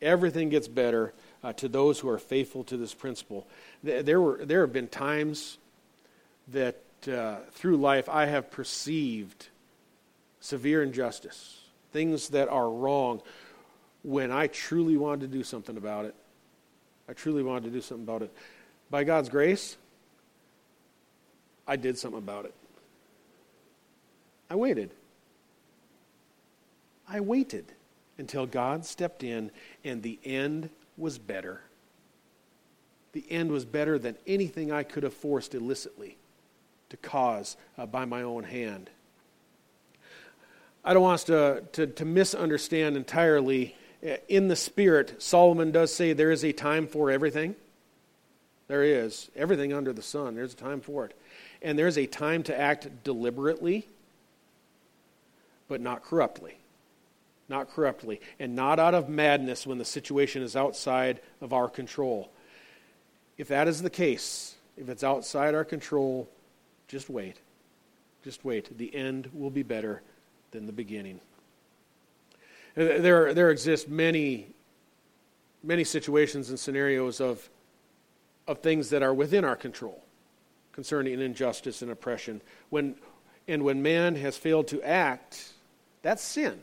Everything 0.02 0.48
gets 0.48 0.68
better 0.68 1.14
uh, 1.42 1.52
to 1.54 1.68
those 1.68 2.00
who 2.00 2.08
are 2.08 2.18
faithful 2.18 2.64
to 2.64 2.76
this 2.76 2.92
principle. 2.94 3.46
There, 3.82 4.20
were, 4.20 4.44
there 4.44 4.62
have 4.62 4.72
been 4.72 4.88
times 4.88 5.58
that 6.48 6.80
uh, 7.06 7.36
through 7.52 7.76
life 7.76 8.08
I 8.08 8.26
have 8.26 8.50
perceived 8.50 9.48
severe 10.40 10.82
injustice, 10.82 11.60
things 11.92 12.30
that 12.30 12.48
are 12.48 12.68
wrong, 12.68 13.22
when 14.02 14.30
I 14.30 14.48
truly 14.48 14.96
wanted 14.96 15.32
to 15.32 15.38
do 15.38 15.42
something 15.42 15.76
about 15.76 16.04
it. 16.04 16.14
I 17.08 17.12
truly 17.12 17.42
wanted 17.42 17.64
to 17.64 17.70
do 17.70 17.80
something 17.80 18.04
about 18.04 18.22
it. 18.22 18.32
By 18.90 19.04
God's 19.04 19.28
grace, 19.28 19.76
I 21.66 21.76
did 21.76 21.98
something 21.98 22.18
about 22.18 22.44
it. 22.44 22.54
I 24.50 24.54
waited. 24.54 24.90
I 27.08 27.20
waited 27.20 27.64
until 28.18 28.46
God 28.46 28.84
stepped 28.84 29.24
in 29.24 29.50
and 29.84 30.02
the 30.02 30.18
end 30.24 30.70
was 30.96 31.18
better. 31.18 31.62
the 33.12 33.24
end 33.30 33.50
was 33.50 33.64
better 33.64 33.98
than 33.98 34.16
anything 34.26 34.72
I 34.72 34.82
could 34.82 35.04
have 35.04 35.14
forced 35.14 35.54
illicitly 35.54 36.18
to 36.90 36.96
cause 36.96 37.56
uh, 37.78 37.86
by 37.86 38.04
my 38.04 38.22
own 38.22 38.44
hand. 38.44 38.90
I 40.84 40.92
don't 40.92 41.02
want 41.02 41.14
us 41.14 41.24
to, 41.24 41.62
to, 41.72 41.86
to 41.86 42.04
misunderstand 42.04 42.96
entirely. 42.96 43.76
Uh, 44.04 44.16
in 44.28 44.48
the 44.48 44.56
Spirit, 44.56 45.22
Solomon 45.22 45.70
does 45.72 45.94
say 45.94 46.12
there 46.12 46.32
is 46.32 46.44
a 46.44 46.52
time 46.52 46.86
for 46.86 47.10
everything. 47.10 47.54
There 48.68 48.82
is. 48.82 49.30
Everything 49.36 49.72
under 49.72 49.92
the 49.92 50.02
sun, 50.02 50.34
there's 50.34 50.54
a 50.54 50.56
time 50.56 50.80
for 50.80 51.04
it. 51.04 51.16
And 51.62 51.78
there's 51.78 51.98
a 51.98 52.06
time 52.06 52.42
to 52.44 52.58
act 52.58 52.88
deliberately, 53.04 53.86
but 55.68 55.80
not 55.80 56.02
corruptly. 56.04 56.56
Not 57.48 57.70
corruptly. 57.70 58.20
And 58.38 58.56
not 58.56 58.78
out 58.78 58.94
of 58.94 59.08
madness 59.08 59.66
when 59.66 59.78
the 59.78 59.84
situation 59.84 60.42
is 60.42 60.56
outside 60.56 61.20
of 61.40 61.52
our 61.52 61.68
control. 61.68 62.30
If 63.36 63.48
that 63.48 63.68
is 63.68 63.82
the 63.82 63.90
case, 63.90 64.54
if 64.76 64.88
it's 64.88 65.04
outside 65.04 65.54
our 65.54 65.64
control, 65.64 66.28
just 66.88 67.10
wait. 67.10 67.36
Just 68.22 68.44
wait. 68.44 68.76
The 68.78 68.94
end 68.94 69.28
will 69.34 69.50
be 69.50 69.62
better 69.62 70.00
than 70.52 70.66
the 70.66 70.72
beginning. 70.72 71.20
There, 72.74 73.34
there 73.34 73.50
exist 73.50 73.88
many, 73.88 74.48
many 75.62 75.84
situations 75.84 76.48
and 76.48 76.58
scenarios 76.58 77.20
of, 77.20 77.48
of 78.46 78.58
things 78.58 78.90
that 78.90 79.02
are 79.02 79.14
within 79.14 79.44
our 79.44 79.56
control 79.56 80.02
concerning 80.72 81.20
injustice 81.20 81.82
and 81.82 81.90
oppression. 81.90 82.42
When, 82.68 82.96
and 83.46 83.62
when 83.62 83.82
man 83.82 84.16
has 84.16 84.36
failed 84.36 84.68
to 84.68 84.82
act, 84.82 85.52
that's 86.02 86.22
sin. 86.22 86.60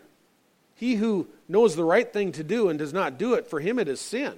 He 0.76 0.96
who 0.96 1.28
knows 1.48 1.76
the 1.76 1.84
right 1.84 2.12
thing 2.12 2.32
to 2.34 2.44
do 2.44 2.70
and 2.70 2.78
does 2.78 2.94
not 2.94 3.18
do 3.18 3.36
it, 3.36 3.48
for 3.48 3.60
him 3.60 3.80
it 3.80 3.88
is 3.88 4.02
sin. 4.02 4.34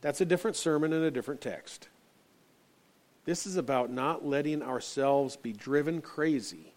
That's 0.00 0.20
a 0.20 0.24
different 0.24 0.56
sermon 0.56 0.92
and 0.92 1.04
a 1.04 1.10
different 1.10 1.40
text. 1.40 1.88
This 3.24 3.46
is 3.46 3.56
about 3.56 3.90
not 3.90 4.26
letting 4.26 4.62
ourselves 4.62 5.36
be 5.36 5.52
driven 5.52 6.00
crazy 6.00 6.72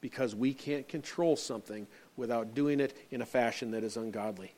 because 0.00 0.34
we 0.34 0.52
can't 0.52 0.88
control 0.88 1.36
something 1.36 1.86
without 2.16 2.54
doing 2.54 2.80
it 2.80 2.96
in 3.10 3.22
a 3.22 3.26
fashion 3.26 3.70
that 3.70 3.84
is 3.84 3.96
ungodly. 3.96 4.52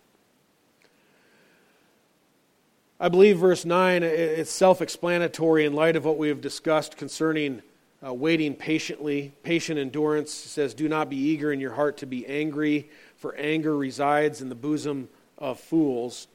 I 3.01 3.09
believe 3.09 3.38
verse 3.38 3.64
9 3.64 4.03
is 4.03 4.51
self 4.51 4.82
explanatory 4.82 5.64
in 5.64 5.72
light 5.72 5.96
of 5.96 6.05
what 6.05 6.18
we 6.18 6.28
have 6.28 6.40
discussed 6.40 6.96
concerning 6.96 7.62
uh, 8.07 8.12
waiting 8.12 8.55
patiently. 8.55 9.32
Patient 9.42 9.78
endurance 9.78 10.32
says, 10.32 10.74
Do 10.74 10.88
not 10.88 11.09
be 11.09 11.16
eager 11.16 11.53
in 11.53 11.61
your 11.61 11.72
heart 11.72 11.96
to 11.98 12.07
be 12.07 12.26
angry, 12.26 12.90
for 13.16 13.34
anger 13.36 13.76
resides 13.76 14.42
in 14.42 14.51
the 14.51 14.55
bosom 14.55 15.09
of 15.38 15.59
fools 15.59 16.28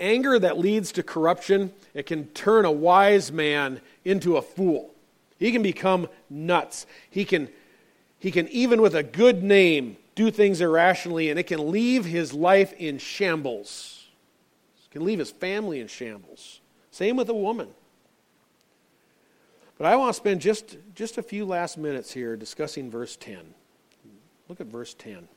anger 0.00 0.38
that 0.38 0.58
leads 0.58 0.92
to 0.92 1.02
corruption, 1.02 1.72
it 1.94 2.06
can 2.06 2.26
turn 2.28 2.64
a 2.64 2.72
wise 2.72 3.30
man 3.30 3.80
into 4.04 4.36
a 4.36 4.42
fool. 4.42 4.92
He 5.38 5.52
can 5.52 5.62
become 5.62 6.08
nuts. 6.28 6.86
He 7.10 7.24
can, 7.24 7.48
he 8.18 8.30
can 8.30 8.48
even 8.48 8.80
with 8.80 8.94
a 8.94 9.02
good 9.02 9.42
name, 9.42 9.96
do 10.14 10.30
things 10.30 10.60
irrationally, 10.60 11.30
and 11.30 11.38
it 11.38 11.46
can 11.46 11.70
leave 11.70 12.04
his 12.04 12.32
life 12.32 12.72
in 12.74 12.98
shambles. 12.98 14.08
It 14.84 14.90
can 14.92 15.04
leave 15.04 15.18
his 15.18 15.30
family 15.30 15.80
in 15.80 15.86
shambles. 15.86 16.60
Same 16.90 17.16
with 17.16 17.28
a 17.28 17.34
woman. 17.34 17.68
But 19.78 19.86
I 19.86 19.96
want 19.96 20.10
to 20.10 20.14
spend 20.14 20.40
just, 20.40 20.76
just 20.94 21.16
a 21.16 21.22
few 21.22 21.46
last 21.46 21.78
minutes 21.78 22.12
here 22.12 22.36
discussing 22.36 22.90
verse 22.90 23.16
10. 23.16 23.38
Look 24.48 24.60
at 24.60 24.66
verse 24.66 24.94
10. 24.94 25.14
It 25.14 25.28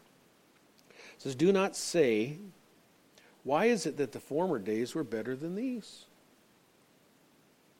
says, 1.18 1.36
Do 1.36 1.52
not 1.52 1.76
say 1.76 2.38
why 3.44 3.66
is 3.66 3.86
it 3.86 3.98
that 3.98 4.12
the 4.12 4.20
former 4.20 4.58
days 4.58 4.96
were 4.96 5.04
better 5.04 5.36
than 5.36 5.56
these? 5.56 6.06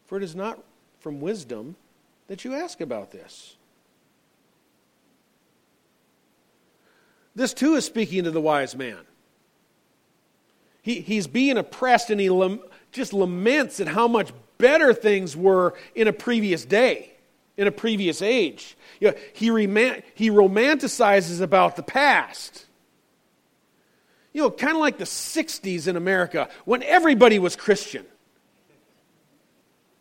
For 0.06 0.18
it 0.18 0.24
is 0.24 0.36
not 0.36 0.62
from 1.00 1.22
wisdom 1.22 1.76
that 2.28 2.44
you 2.44 2.54
ask 2.54 2.82
about 2.82 3.12
this. 3.12 3.56
This 7.36 7.54
too 7.54 7.76
is 7.76 7.86
speaking 7.86 8.26
to 8.26 8.32
the 8.32 8.42
wise 8.42 8.76
man. 8.76 9.00
He, 10.82 11.02
he's 11.02 11.28
being 11.28 11.58
oppressed 11.58 12.10
and 12.10 12.20
he 12.20 12.30
lam- 12.30 12.62
just 12.92 13.14
laments 13.14 13.80
at 13.80 13.88
how 13.88 14.08
much 14.08 14.32
better 14.58 14.94
things 14.94 15.36
were 15.36 15.74
in 15.96 16.08
a 16.08 16.14
previous 16.14 16.66
day, 16.66 17.12
in 17.58 17.68
a 17.68 17.72
previous 17.72 18.22
age. 18.22 18.78
You 19.00 19.12
know, 19.12 19.18
he, 19.34 19.50
rem- 19.50 20.02
he 20.14 20.30
romanticizes 20.30 21.42
about 21.42 21.76
the 21.76 21.84
past. 21.84 22.66
You 24.34 24.42
know, 24.42 24.52
kind 24.52 24.74
of 24.74 24.80
like 24.80 24.98
the 24.98 25.06
60s 25.06 25.88
in 25.88 25.96
America 25.96 26.50
when 26.66 26.84
everybody 26.84 27.40
was 27.40 27.56
Christian. 27.56 28.06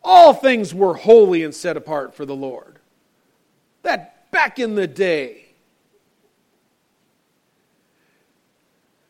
All 0.03 0.33
things 0.33 0.73
were 0.73 0.95
holy 0.95 1.43
and 1.43 1.55
set 1.55 1.77
apart 1.77 2.13
for 2.13 2.25
the 2.25 2.35
Lord. 2.35 2.79
That 3.83 4.29
back 4.31 4.59
in 4.59 4.75
the 4.75 4.87
day. 4.87 5.42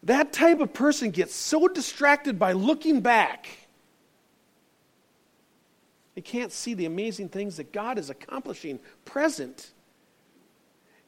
That 0.04 0.34
type 0.34 0.60
of 0.60 0.74
person 0.74 1.12
gets 1.12 1.34
so 1.34 1.68
distracted 1.68 2.38
by 2.38 2.52
looking 2.52 3.02
back. 3.02 3.48
They 6.16 6.22
can't 6.22 6.52
see 6.52 6.74
the 6.74 6.86
amazing 6.86 7.30
things 7.30 7.58
that 7.58 7.72
God 7.72 7.98
is 7.98 8.10
accomplishing 8.10 8.80
present. 9.06 9.72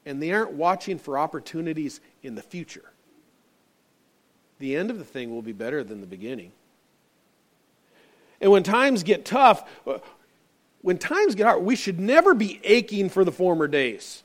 And 0.06 0.22
they 0.22 0.32
aren't 0.32 0.54
watching 0.54 0.98
for 0.98 1.18
opportunities 1.18 2.00
in 2.24 2.36
the 2.36 2.42
future 2.42 2.92
the 4.60 4.76
end 4.76 4.90
of 4.90 4.98
the 4.98 5.06
thing 5.06 5.32
will 5.32 5.42
be 5.42 5.52
better 5.52 5.84
than 5.84 6.02
the 6.02 6.08
beginning. 6.08 6.52
And 8.40 8.52
when 8.52 8.64
times 8.64 9.04
get 9.04 9.26
tough, 9.26 9.68
when 10.82 10.98
times 10.98 11.36
get 11.36 11.46
hard, 11.46 11.64
we 11.64 11.76
should 11.76 12.00
never 12.00 12.34
be 12.34 12.60
aching 12.64 13.10
for 13.10 13.24
the 13.24 13.32
former 13.32 13.68
days. 13.68 14.24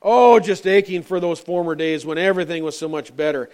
Oh, 0.00 0.40
just 0.40 0.66
aching 0.66 1.02
for 1.02 1.20
those 1.20 1.38
former 1.38 1.74
days 1.74 2.04
when 2.04 2.18
everything 2.18 2.64
was 2.64 2.76
so 2.76 2.88
much 2.88 3.16
better. 3.16 3.50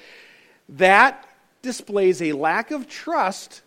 That 0.68 1.26
displays 1.62 2.20
a 2.22 2.32
lack 2.32 2.70
of 2.70 2.88
trust 2.88 3.62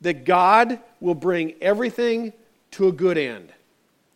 that 0.00 0.24
God 0.24 0.78
will 1.00 1.14
bring 1.14 1.54
everything 1.60 2.32
to 2.72 2.88
a 2.88 2.92
good 2.92 3.18
end 3.18 3.52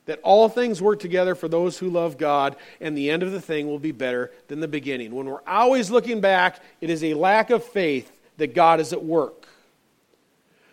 that 0.07 0.21
all 0.23 0.49
things 0.49 0.83
work 0.83 0.99
together 0.99 1.35
for 1.35 1.49
those 1.49 1.79
who 1.79 1.89
love 1.89 2.19
God, 2.19 2.57
and 2.81 2.97
the 2.97 3.11
end 3.11 3.23
of 3.23 3.33
the 3.33 3.41
thing 3.41 3.69
will 3.69 3.79
be 3.79 3.93
better 3.93 4.33
than 4.49 4.61
the 4.61 4.69
beginning. 4.69 5.15
When 5.15 5.27
we're 5.27 5.47
always 5.47 5.91
looking 5.91 6.21
back, 6.21 6.61
it 6.81 6.91
is 6.91 7.05
a 7.05 7.15
lack 7.15 7.51
of 7.51 7.63
faith 7.65 8.11
that 8.39 8.55
God 8.55 8.81
is 8.81 8.93
at 8.93 9.05
work. 9.05 9.47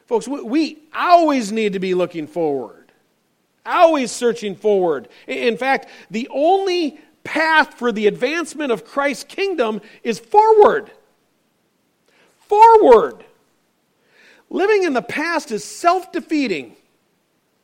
Folks, 0.08 0.28
we 0.28 0.80
always 0.96 1.52
need 1.52 1.74
to 1.74 1.80
be 1.80 1.94
looking 1.94 2.26
forward, 2.26 2.92
always 3.66 4.12
searching 4.12 4.56
forward. 4.56 5.08
In 5.28 5.58
fact, 5.58 5.88
the 6.10 6.28
only 6.32 7.00
path 7.24 7.76
for 7.76 7.92
the 7.92 8.08
advancement 8.08 8.72
of 8.72 8.84
Christ's 8.84 9.26
kingdom 9.26 9.82
is 10.02 10.18
forward. 10.18 10.90
Forward. 12.50 13.24
Living 14.50 14.84
in 14.84 14.94
the 14.94 15.02
past 15.02 15.52
is 15.52 15.64
self 15.64 16.12
defeating 16.12 16.76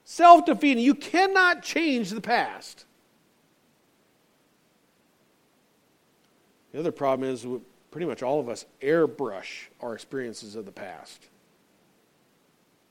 self 0.06 0.46
defeating. 0.46 0.82
You 0.82 0.96
cannot 0.96 1.62
change 1.62 2.12
the 2.12 2.22
past. 2.22 2.86
The 6.72 6.80
other 6.80 6.92
problem 6.92 7.30
is 7.30 7.46
pretty 7.92 8.06
much 8.06 8.24
all 8.24 8.40
of 8.40 8.48
us 8.48 8.66
airbrush 8.82 9.68
our 9.82 9.94
experiences 9.94 10.56
of 10.56 10.66
the 10.66 10.72
past. 10.72 11.28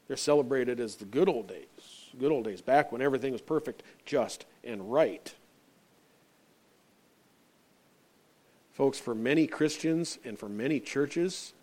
They're 0.09 0.17
celebrated 0.17 0.81
as 0.81 0.97
the 0.97 1.07
good 1.07 1.29
old 1.29 1.49
days, 1.49 2.11
good 2.19 2.31
old 2.31 2.45
days, 2.45 2.61
back 2.61 2.93
when 2.93 3.01
everything 3.01 3.33
was 3.33 3.41
perfect, 3.41 3.83
just, 4.05 4.45
and 4.63 4.93
right. 4.93 5.35
Folks, 8.73 8.99
for 8.99 9.15
many 9.15 9.47
Christians 9.47 10.19
and 10.25 10.39
for 10.39 10.49
many 10.49 10.81
churches, 10.81 11.55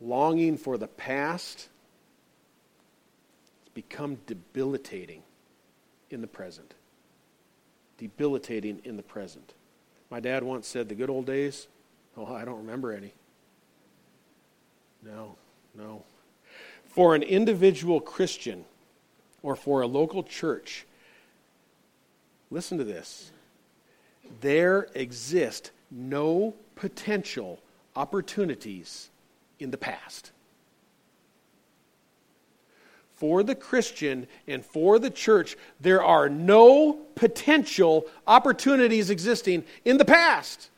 longing 0.00 0.56
for 0.56 0.78
the 0.78 0.86
past 0.86 1.68
become 3.74 4.18
debilitating 4.26 5.22
in 6.10 6.20
the 6.20 6.26
present. 6.26 6.74
Debilitating 7.96 8.80
in 8.84 8.96
the 8.96 9.02
present. 9.02 9.54
My 10.10 10.20
dad 10.20 10.42
once 10.42 10.66
said, 10.66 10.88
The 10.88 10.94
good 10.94 11.10
old 11.10 11.26
days? 11.26 11.68
Oh, 12.16 12.26
I 12.26 12.44
don't 12.44 12.58
remember 12.58 12.92
any. 12.92 13.12
No, 15.04 15.36
no. 15.76 16.02
For 16.86 17.14
an 17.14 17.22
individual 17.22 18.00
Christian 18.00 18.64
or 19.42 19.54
for 19.54 19.82
a 19.82 19.86
local 19.86 20.22
church, 20.22 20.86
listen 22.50 22.78
to 22.78 22.84
this. 22.84 23.30
There 24.40 24.88
exist 24.94 25.70
no 25.90 26.54
potential 26.74 27.60
opportunities 27.94 29.10
in 29.58 29.70
the 29.70 29.78
past 29.78 30.32
for 33.18 33.42
the 33.42 33.54
Christian 33.56 34.28
and 34.46 34.64
for 34.64 35.00
the 35.00 35.10
church, 35.10 35.56
there 35.80 36.04
are 36.04 36.28
no 36.28 36.92
potential 37.16 38.06
opportunities 38.28 39.10
existing 39.10 39.64
in 39.84 39.98
the 39.98 40.04
past. 40.04 40.70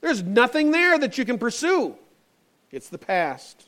There's 0.00 0.22
nothing 0.22 0.70
there 0.70 0.96
that 0.96 1.18
you 1.18 1.24
can 1.24 1.38
pursue. 1.38 1.96
it's 2.70 2.88
the 2.88 2.98
past. 2.98 3.64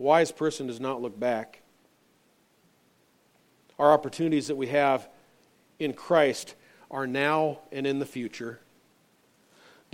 A 0.00 0.02
wise 0.02 0.32
person 0.32 0.66
does 0.66 0.80
not 0.80 1.02
look 1.02 1.18
back. 1.20 1.60
Our 3.78 3.92
opportunities 3.92 4.46
that 4.46 4.56
we 4.56 4.68
have 4.68 5.08
in 5.78 5.92
Christ 5.92 6.54
are 6.90 7.06
now 7.06 7.58
and 7.70 7.86
in 7.86 7.98
the 7.98 8.06
future. 8.06 8.60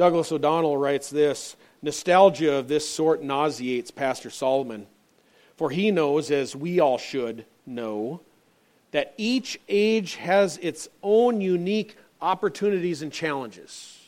Douglas 0.01 0.33
O'Donnell 0.33 0.79
writes 0.79 1.11
this 1.11 1.57
Nostalgia 1.83 2.55
of 2.55 2.69
this 2.69 2.89
sort 2.89 3.23
nauseates 3.23 3.91
Pastor 3.91 4.31
Solomon, 4.31 4.87
for 5.59 5.69
he 5.69 5.91
knows, 5.91 6.31
as 6.31 6.57
we 6.57 6.81
all 6.81 6.97
should 6.97 7.45
know, 7.67 8.23
that 8.93 9.13
each 9.19 9.61
age 9.69 10.15
has 10.15 10.57
its 10.63 10.89
own 11.03 11.43
unique 11.43 11.99
opportunities 12.23 13.03
and 13.03 13.13
challenges. 13.13 13.99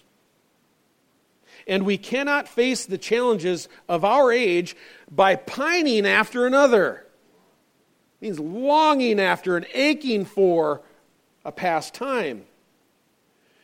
And 1.67 1.85
we 1.85 1.99
cannot 1.99 2.49
face 2.49 2.87
the 2.87 2.97
challenges 2.97 3.69
of 3.87 4.03
our 4.03 4.33
age 4.33 4.75
by 5.11 5.37
pining 5.37 6.07
after 6.07 6.47
another. 6.47 7.05
It 8.19 8.25
means 8.25 8.41
longing 8.41 9.21
after 9.21 9.59
and 9.59 9.67
aching 9.75 10.25
for 10.25 10.81
a 11.45 11.53
past 11.53 11.93
time. 11.93 12.47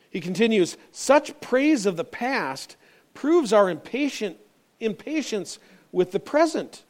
He 0.09 0.21
continues, 0.21 0.77
such 0.91 1.39
praise 1.39 1.85
of 1.85 1.97
the 1.97 2.03
past 2.03 2.75
proves 3.13 3.53
our 3.53 3.69
impatient, 3.69 4.37
impatience 4.79 5.59
with 5.91 6.11
the 6.11 6.19
present. 6.19 6.83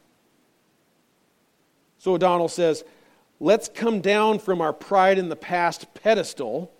So 1.98 2.14
O'Donnell 2.14 2.48
says, 2.48 2.82
let's 3.40 3.68
come 3.68 4.00
down 4.00 4.38
from 4.38 4.60
our 4.60 4.72
pride 4.72 5.18
in 5.18 5.28
the 5.28 5.36
past 5.36 5.92
pedestal 5.94 6.72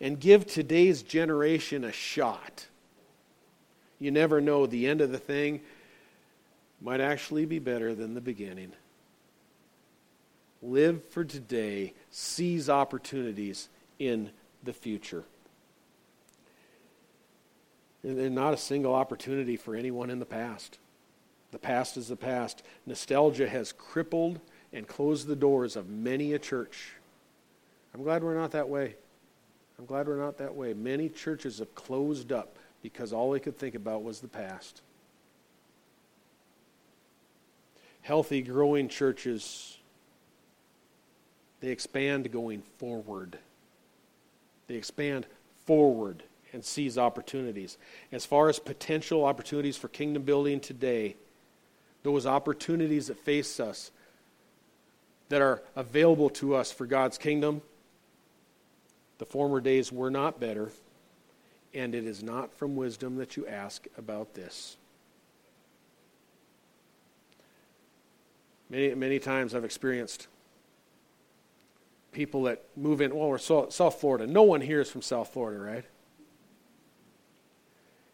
and 0.00 0.18
give 0.18 0.46
today's 0.46 1.02
generation 1.02 1.84
a 1.84 1.92
shot. 1.92 2.66
You 4.00 4.10
never 4.10 4.40
know, 4.40 4.66
the 4.66 4.86
end 4.86 5.00
of 5.00 5.10
the 5.10 5.18
thing 5.18 5.60
might 6.80 7.00
actually 7.00 7.46
be 7.46 7.58
better 7.58 7.94
than 7.94 8.14
the 8.14 8.20
beginning. 8.20 8.72
Live 10.62 11.04
for 11.10 11.24
today, 11.24 11.94
seize 12.10 12.68
opportunities 12.68 13.68
in 13.98 14.30
the 14.64 14.72
future. 14.72 15.24
There's 18.02 18.30
not 18.30 18.54
a 18.54 18.58
single 18.58 18.94
opportunity 18.94 19.56
for 19.56 19.74
anyone 19.74 20.10
in 20.10 20.18
the 20.18 20.26
past. 20.26 20.78
The 21.50 21.58
past 21.58 21.96
is 21.96 22.08
the 22.08 22.16
past. 22.16 22.62
Nostalgia 22.86 23.48
has 23.48 23.72
crippled 23.72 24.40
and 24.72 24.86
closed 24.86 25.26
the 25.26 25.36
doors 25.36 25.76
of 25.76 25.88
many 25.88 26.32
a 26.34 26.38
church. 26.38 26.92
I'm 27.94 28.02
glad 28.02 28.22
we're 28.22 28.34
not 28.34 28.52
that 28.52 28.68
way. 28.68 28.96
I'm 29.78 29.86
glad 29.86 30.06
we're 30.06 30.16
not 30.16 30.38
that 30.38 30.54
way. 30.54 30.74
Many 30.74 31.08
churches 31.08 31.58
have 31.58 31.74
closed 31.74 32.32
up 32.32 32.58
because 32.82 33.12
all 33.12 33.30
they 33.30 33.40
could 33.40 33.58
think 33.58 33.74
about 33.74 34.02
was 34.02 34.20
the 34.20 34.28
past. 34.28 34.82
Healthy, 38.02 38.42
growing 38.42 38.88
churches, 38.88 39.78
they 41.60 41.68
expand 41.68 42.30
going 42.30 42.62
forward. 42.78 43.38
They 44.66 44.74
expand 44.74 45.26
forward 45.66 46.22
and 46.52 46.64
seize 46.64 46.96
opportunities. 46.98 47.76
As 48.12 48.24
far 48.24 48.48
as 48.48 48.58
potential 48.58 49.24
opportunities 49.24 49.76
for 49.76 49.88
kingdom 49.88 50.22
building 50.22 50.60
today, 50.60 51.16
those 52.02 52.26
opportunities 52.26 53.08
that 53.08 53.18
face 53.18 53.60
us, 53.60 53.90
that 55.28 55.42
are 55.42 55.62
available 55.76 56.30
to 56.30 56.54
us 56.54 56.72
for 56.72 56.86
God's 56.86 57.18
kingdom, 57.18 57.60
the 59.18 59.26
former 59.26 59.60
days 59.60 59.92
were 59.92 60.10
not 60.10 60.40
better, 60.40 60.70
and 61.74 61.94
it 61.94 62.06
is 62.06 62.22
not 62.22 62.54
from 62.54 62.76
wisdom 62.76 63.16
that 63.16 63.36
you 63.36 63.46
ask 63.46 63.86
about 63.98 64.34
this. 64.34 64.76
Many, 68.70 68.94
many 68.94 69.18
times 69.18 69.54
I've 69.54 69.64
experienced 69.64 70.28
people 72.12 72.44
that 72.44 72.64
move 72.76 73.00
in, 73.00 73.14
well, 73.14 73.28
we're 73.28 73.38
South 73.38 74.00
Florida. 74.00 74.26
No 74.26 74.42
one 74.42 74.60
here 74.60 74.80
is 74.80 74.90
from 74.90 75.02
South 75.02 75.32
Florida, 75.32 75.60
right? 75.60 75.84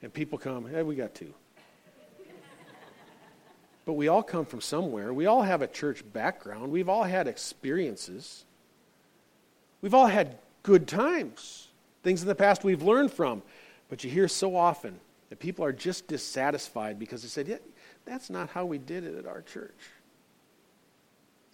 And 0.04 0.12
people 0.12 0.36
come, 0.36 0.68
hey, 0.68 0.82
we 0.82 0.96
got 0.96 1.14
two. 1.14 1.32
but 3.86 3.94
we 3.94 4.08
all 4.08 4.22
come 4.22 4.44
from 4.44 4.60
somewhere. 4.60 5.14
We 5.14 5.24
all 5.24 5.40
have 5.40 5.62
a 5.62 5.66
church 5.66 6.04
background. 6.12 6.70
We've 6.70 6.90
all 6.90 7.04
had 7.04 7.26
experiences. 7.26 8.44
We've 9.80 9.94
all 9.94 10.06
had 10.06 10.36
good 10.62 10.86
times, 10.86 11.68
things 12.02 12.20
in 12.20 12.28
the 12.28 12.34
past 12.34 12.64
we've 12.64 12.82
learned 12.82 13.12
from. 13.12 13.40
But 13.88 14.04
you 14.04 14.10
hear 14.10 14.28
so 14.28 14.54
often 14.54 15.00
that 15.30 15.40
people 15.40 15.64
are 15.64 15.72
just 15.72 16.06
dissatisfied 16.06 16.98
because 16.98 17.22
they 17.22 17.28
said, 17.28 17.48
yeah, 17.48 17.56
that's 18.04 18.28
not 18.28 18.50
how 18.50 18.66
we 18.66 18.76
did 18.76 19.04
it 19.04 19.16
at 19.16 19.26
our 19.26 19.40
church. 19.40 19.72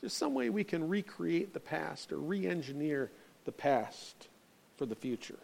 There's 0.00 0.12
some 0.12 0.34
way 0.34 0.50
we 0.50 0.64
can 0.64 0.88
recreate 0.88 1.54
the 1.54 1.60
past 1.60 2.10
or 2.10 2.16
re 2.16 2.48
engineer 2.48 3.12
the 3.44 3.52
past 3.52 4.26
for 4.76 4.86
the 4.86 4.96
future. 4.96 5.38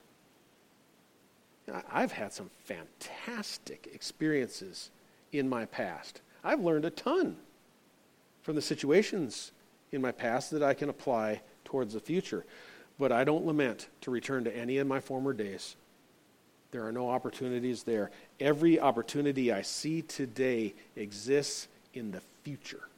I've 1.92 2.12
had 2.12 2.32
some 2.32 2.50
fantastic 2.64 3.88
experiences 3.92 4.90
in 5.32 5.48
my 5.48 5.66
past. 5.66 6.20
I've 6.44 6.60
learned 6.60 6.84
a 6.84 6.90
ton 6.90 7.36
from 8.42 8.54
the 8.54 8.62
situations 8.62 9.50
in 9.90 10.00
my 10.00 10.12
past 10.12 10.52
that 10.52 10.62
I 10.62 10.74
can 10.74 10.88
apply 10.88 11.42
towards 11.64 11.94
the 11.94 12.00
future. 12.00 12.44
But 12.98 13.12
I 13.12 13.24
don't 13.24 13.44
lament 13.44 13.88
to 14.02 14.10
return 14.10 14.44
to 14.44 14.56
any 14.56 14.78
of 14.78 14.86
my 14.86 15.00
former 15.00 15.32
days. 15.32 15.76
There 16.70 16.86
are 16.86 16.92
no 16.92 17.10
opportunities 17.10 17.82
there. 17.82 18.10
Every 18.40 18.80
opportunity 18.80 19.52
I 19.52 19.62
see 19.62 20.02
today 20.02 20.74
exists 20.94 21.68
in 21.94 22.10
the 22.12 22.20
future. 22.42 22.88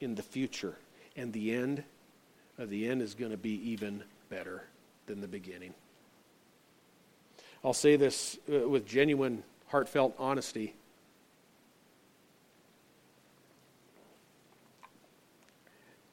In 0.00 0.14
the 0.14 0.22
future. 0.22 0.76
And 1.16 1.32
the 1.32 1.54
end 1.54 1.82
of 2.58 2.70
the 2.70 2.88
end 2.88 3.02
is 3.02 3.14
going 3.14 3.30
to 3.30 3.36
be 3.36 3.70
even 3.70 4.02
better 4.28 4.64
than 5.06 5.20
the 5.20 5.28
beginning. 5.28 5.74
I'll 7.62 7.72
say 7.74 7.96
this 7.96 8.38
uh, 8.50 8.68
with 8.68 8.86
genuine, 8.86 9.42
heartfelt 9.66 10.14
honesty. 10.18 10.74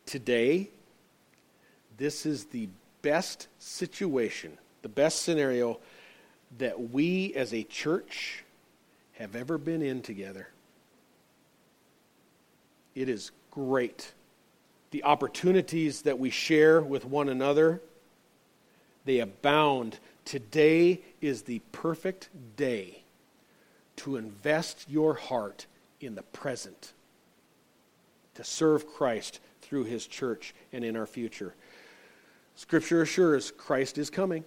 Today, 0.05 0.69
this 1.97 2.25
is 2.25 2.45
the 2.45 2.69
best 3.01 3.47
situation, 3.59 4.57
the 4.81 4.89
best 4.89 5.21
scenario 5.21 5.79
that 6.57 6.91
we 6.91 7.33
as 7.33 7.53
a 7.53 7.63
church 7.63 8.43
have 9.13 9.35
ever 9.35 9.57
been 9.57 9.81
in 9.81 10.01
together. 10.01 10.49
It 12.95 13.09
is 13.09 13.31
great. 13.51 14.13
The 14.91 15.03
opportunities 15.03 16.03
that 16.03 16.19
we 16.19 16.29
share 16.29 16.81
with 16.81 17.05
one 17.05 17.29
another, 17.29 17.81
they 19.05 19.19
abound. 19.19 19.99
Today 20.27 20.99
is 21.21 21.43
the 21.43 21.59
perfect 21.71 22.27
day 22.57 23.03
to 23.95 24.17
invest 24.17 24.85
your 24.89 25.13
heart 25.13 25.67
in 26.01 26.15
the 26.15 26.21
present, 26.21 26.91
to 28.35 28.43
serve 28.43 28.85
Christ 28.85 29.39
through 29.61 29.85
his 29.85 30.05
church 30.05 30.53
and 30.73 30.83
in 30.83 30.97
our 30.97 31.05
future. 31.05 31.55
Scripture 32.57 33.03
assures 33.03 33.51
Christ 33.51 33.97
is 33.97 34.09
coming. 34.09 34.43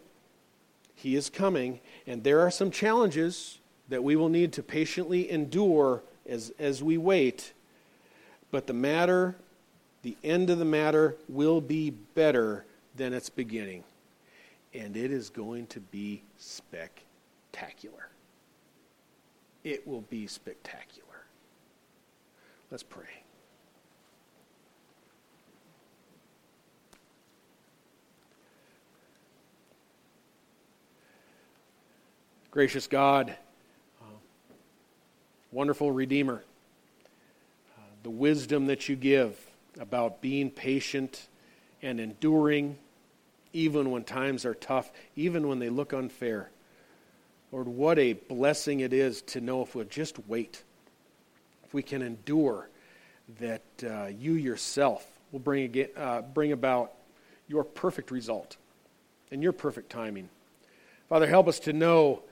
He 0.97 1.17
is 1.17 1.31
coming, 1.31 1.81
and 2.07 2.23
there 2.23 2.41
are 2.41 2.51
some 2.51 2.71
challenges 2.71 3.59
that 3.89 4.05
we 4.05 4.17
will 4.17 4.29
need 4.29 4.53
to 4.53 4.63
patiently 4.63 5.31
endure 5.31 6.03
as, 6.29 6.53
as 6.59 6.83
we 6.83 6.99
wait. 6.99 7.55
But 8.51 8.67
the 8.67 8.75
matter, 8.75 9.35
the 10.03 10.19
end 10.23 10.51
of 10.51 10.59
the 10.59 10.67
matter, 10.67 11.17
will 11.27 11.63
be 11.63 11.89
better 11.89 12.67
than 12.97 13.15
its 13.15 13.31
beginning 13.31 13.85
and 14.73 14.97
it 14.97 15.11
is 15.11 15.31
going 15.31 15.67
to 15.69 15.81
be 15.81 16.23
spectacular. 16.37 18.09
It 19.65 19.87
will 19.87 20.03
be 20.03 20.27
spectacular. 20.27 21.07
Let's 22.71 22.83
pray. 22.83 23.25
Gracious 32.51 32.89
God, 32.89 33.37
uh, 34.01 34.05
wonderful 35.53 35.93
Redeemer, 35.93 36.43
uh, 37.77 37.83
the 38.03 38.11
wisdom 38.11 38.67
that 38.67 38.89
you 38.89 38.97
give 38.97 39.39
about 39.79 40.21
being 40.21 40.51
patient 40.51 41.29
and 41.81 42.01
enduring 42.01 42.77
even 43.53 43.91
when 43.91 44.05
times 44.05 44.45
are 44.45 44.55
tough, 44.55 44.91
even 45.17 45.49
when 45.49 45.59
they 45.59 45.69
look 45.69 45.93
unfair. 45.93 46.51
Lord, 47.53 47.67
what 47.67 47.99
a 47.99 48.13
blessing 48.13 48.81
it 48.81 48.93
is 48.93 49.23
to 49.23 49.41
know 49.41 49.63
if 49.63 49.75
we'll 49.75 49.85
just 49.85 50.19
wait, 50.29 50.63
if 51.65 51.75
we 51.75 51.83
can 51.83 52.03
endure, 52.03 52.69
that 53.41 53.63
uh, 53.85 54.07
you 54.07 54.35
yourself 54.35 55.05
will 55.33 55.41
bring, 55.41 55.65
again, 55.65 55.89
uh, 55.97 56.23
bring 56.23 56.53
about 56.53 56.93
your 57.49 57.65
perfect 57.65 58.11
result 58.11 58.57
and 59.31 59.43
your 59.43 59.53
perfect 59.53 59.91
timing. 59.91 60.29
Father, 61.09 61.27
help 61.27 61.49
us 61.49 61.59
to 61.61 61.73
know 61.73 62.23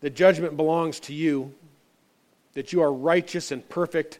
that 0.00 0.14
judgment 0.14 0.56
belongs 0.56 1.00
to 1.00 1.14
you, 1.14 1.54
that 2.52 2.72
you 2.72 2.82
are 2.82 2.92
righteous 2.92 3.50
and 3.50 3.66
perfect, 3.68 4.18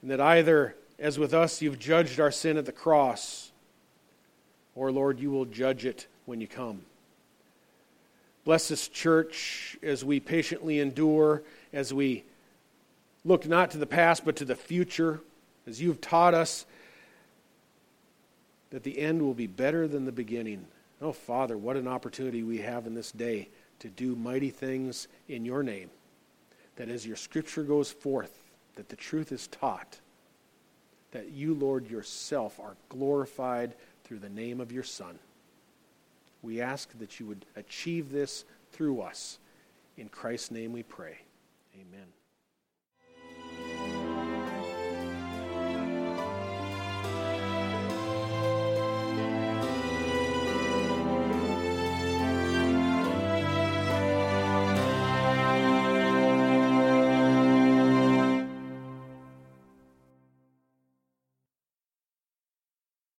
and 0.00 0.10
that 0.10 0.20
either, 0.20 0.74
as 0.98 1.18
with 1.18 1.34
us, 1.34 1.60
you've 1.60 1.78
judged 1.78 2.18
our 2.18 2.30
sin 2.30 2.56
at 2.56 2.64
the 2.64 2.72
cross, 2.72 3.51
or, 4.74 4.90
Lord, 4.90 5.20
you 5.20 5.30
will 5.30 5.44
judge 5.44 5.84
it 5.84 6.06
when 6.26 6.40
you 6.40 6.46
come. 6.46 6.82
Bless 8.44 8.68
this 8.68 8.88
church 8.88 9.76
as 9.82 10.04
we 10.04 10.18
patiently 10.18 10.80
endure, 10.80 11.42
as 11.72 11.94
we 11.94 12.24
look 13.24 13.46
not 13.46 13.70
to 13.70 13.78
the 13.78 13.86
past 13.86 14.24
but 14.24 14.36
to 14.36 14.44
the 14.44 14.56
future, 14.56 15.20
as 15.66 15.80
you've 15.80 16.00
taught 16.00 16.34
us 16.34 16.66
that 18.70 18.82
the 18.82 18.98
end 18.98 19.22
will 19.22 19.34
be 19.34 19.46
better 19.46 19.86
than 19.86 20.06
the 20.06 20.12
beginning. 20.12 20.64
Oh, 21.00 21.12
Father, 21.12 21.56
what 21.56 21.76
an 21.76 21.86
opportunity 21.86 22.42
we 22.42 22.58
have 22.58 22.86
in 22.86 22.94
this 22.94 23.12
day 23.12 23.48
to 23.80 23.88
do 23.88 24.16
mighty 24.16 24.50
things 24.50 25.08
in 25.28 25.44
your 25.44 25.62
name. 25.62 25.90
That 26.76 26.88
as 26.88 27.06
your 27.06 27.16
scripture 27.16 27.64
goes 27.64 27.92
forth, 27.92 28.32
that 28.76 28.88
the 28.88 28.96
truth 28.96 29.30
is 29.30 29.46
taught, 29.48 29.98
that 31.10 31.30
you, 31.30 31.54
Lord, 31.54 31.90
yourself 31.90 32.58
are 32.58 32.76
glorified 32.88 33.74
through 34.12 34.18
the 34.18 34.28
name 34.28 34.60
of 34.60 34.70
your 34.70 34.82
Son. 34.82 35.18
We 36.42 36.60
ask 36.60 36.90
that 36.98 37.18
you 37.18 37.24
would 37.28 37.46
achieve 37.56 38.12
this 38.12 38.44
through 38.70 39.00
us. 39.00 39.38
In 39.96 40.10
Christ's 40.10 40.50
name 40.50 40.70
we 40.70 40.82
pray. 40.82 41.16
Amen. 41.74 42.04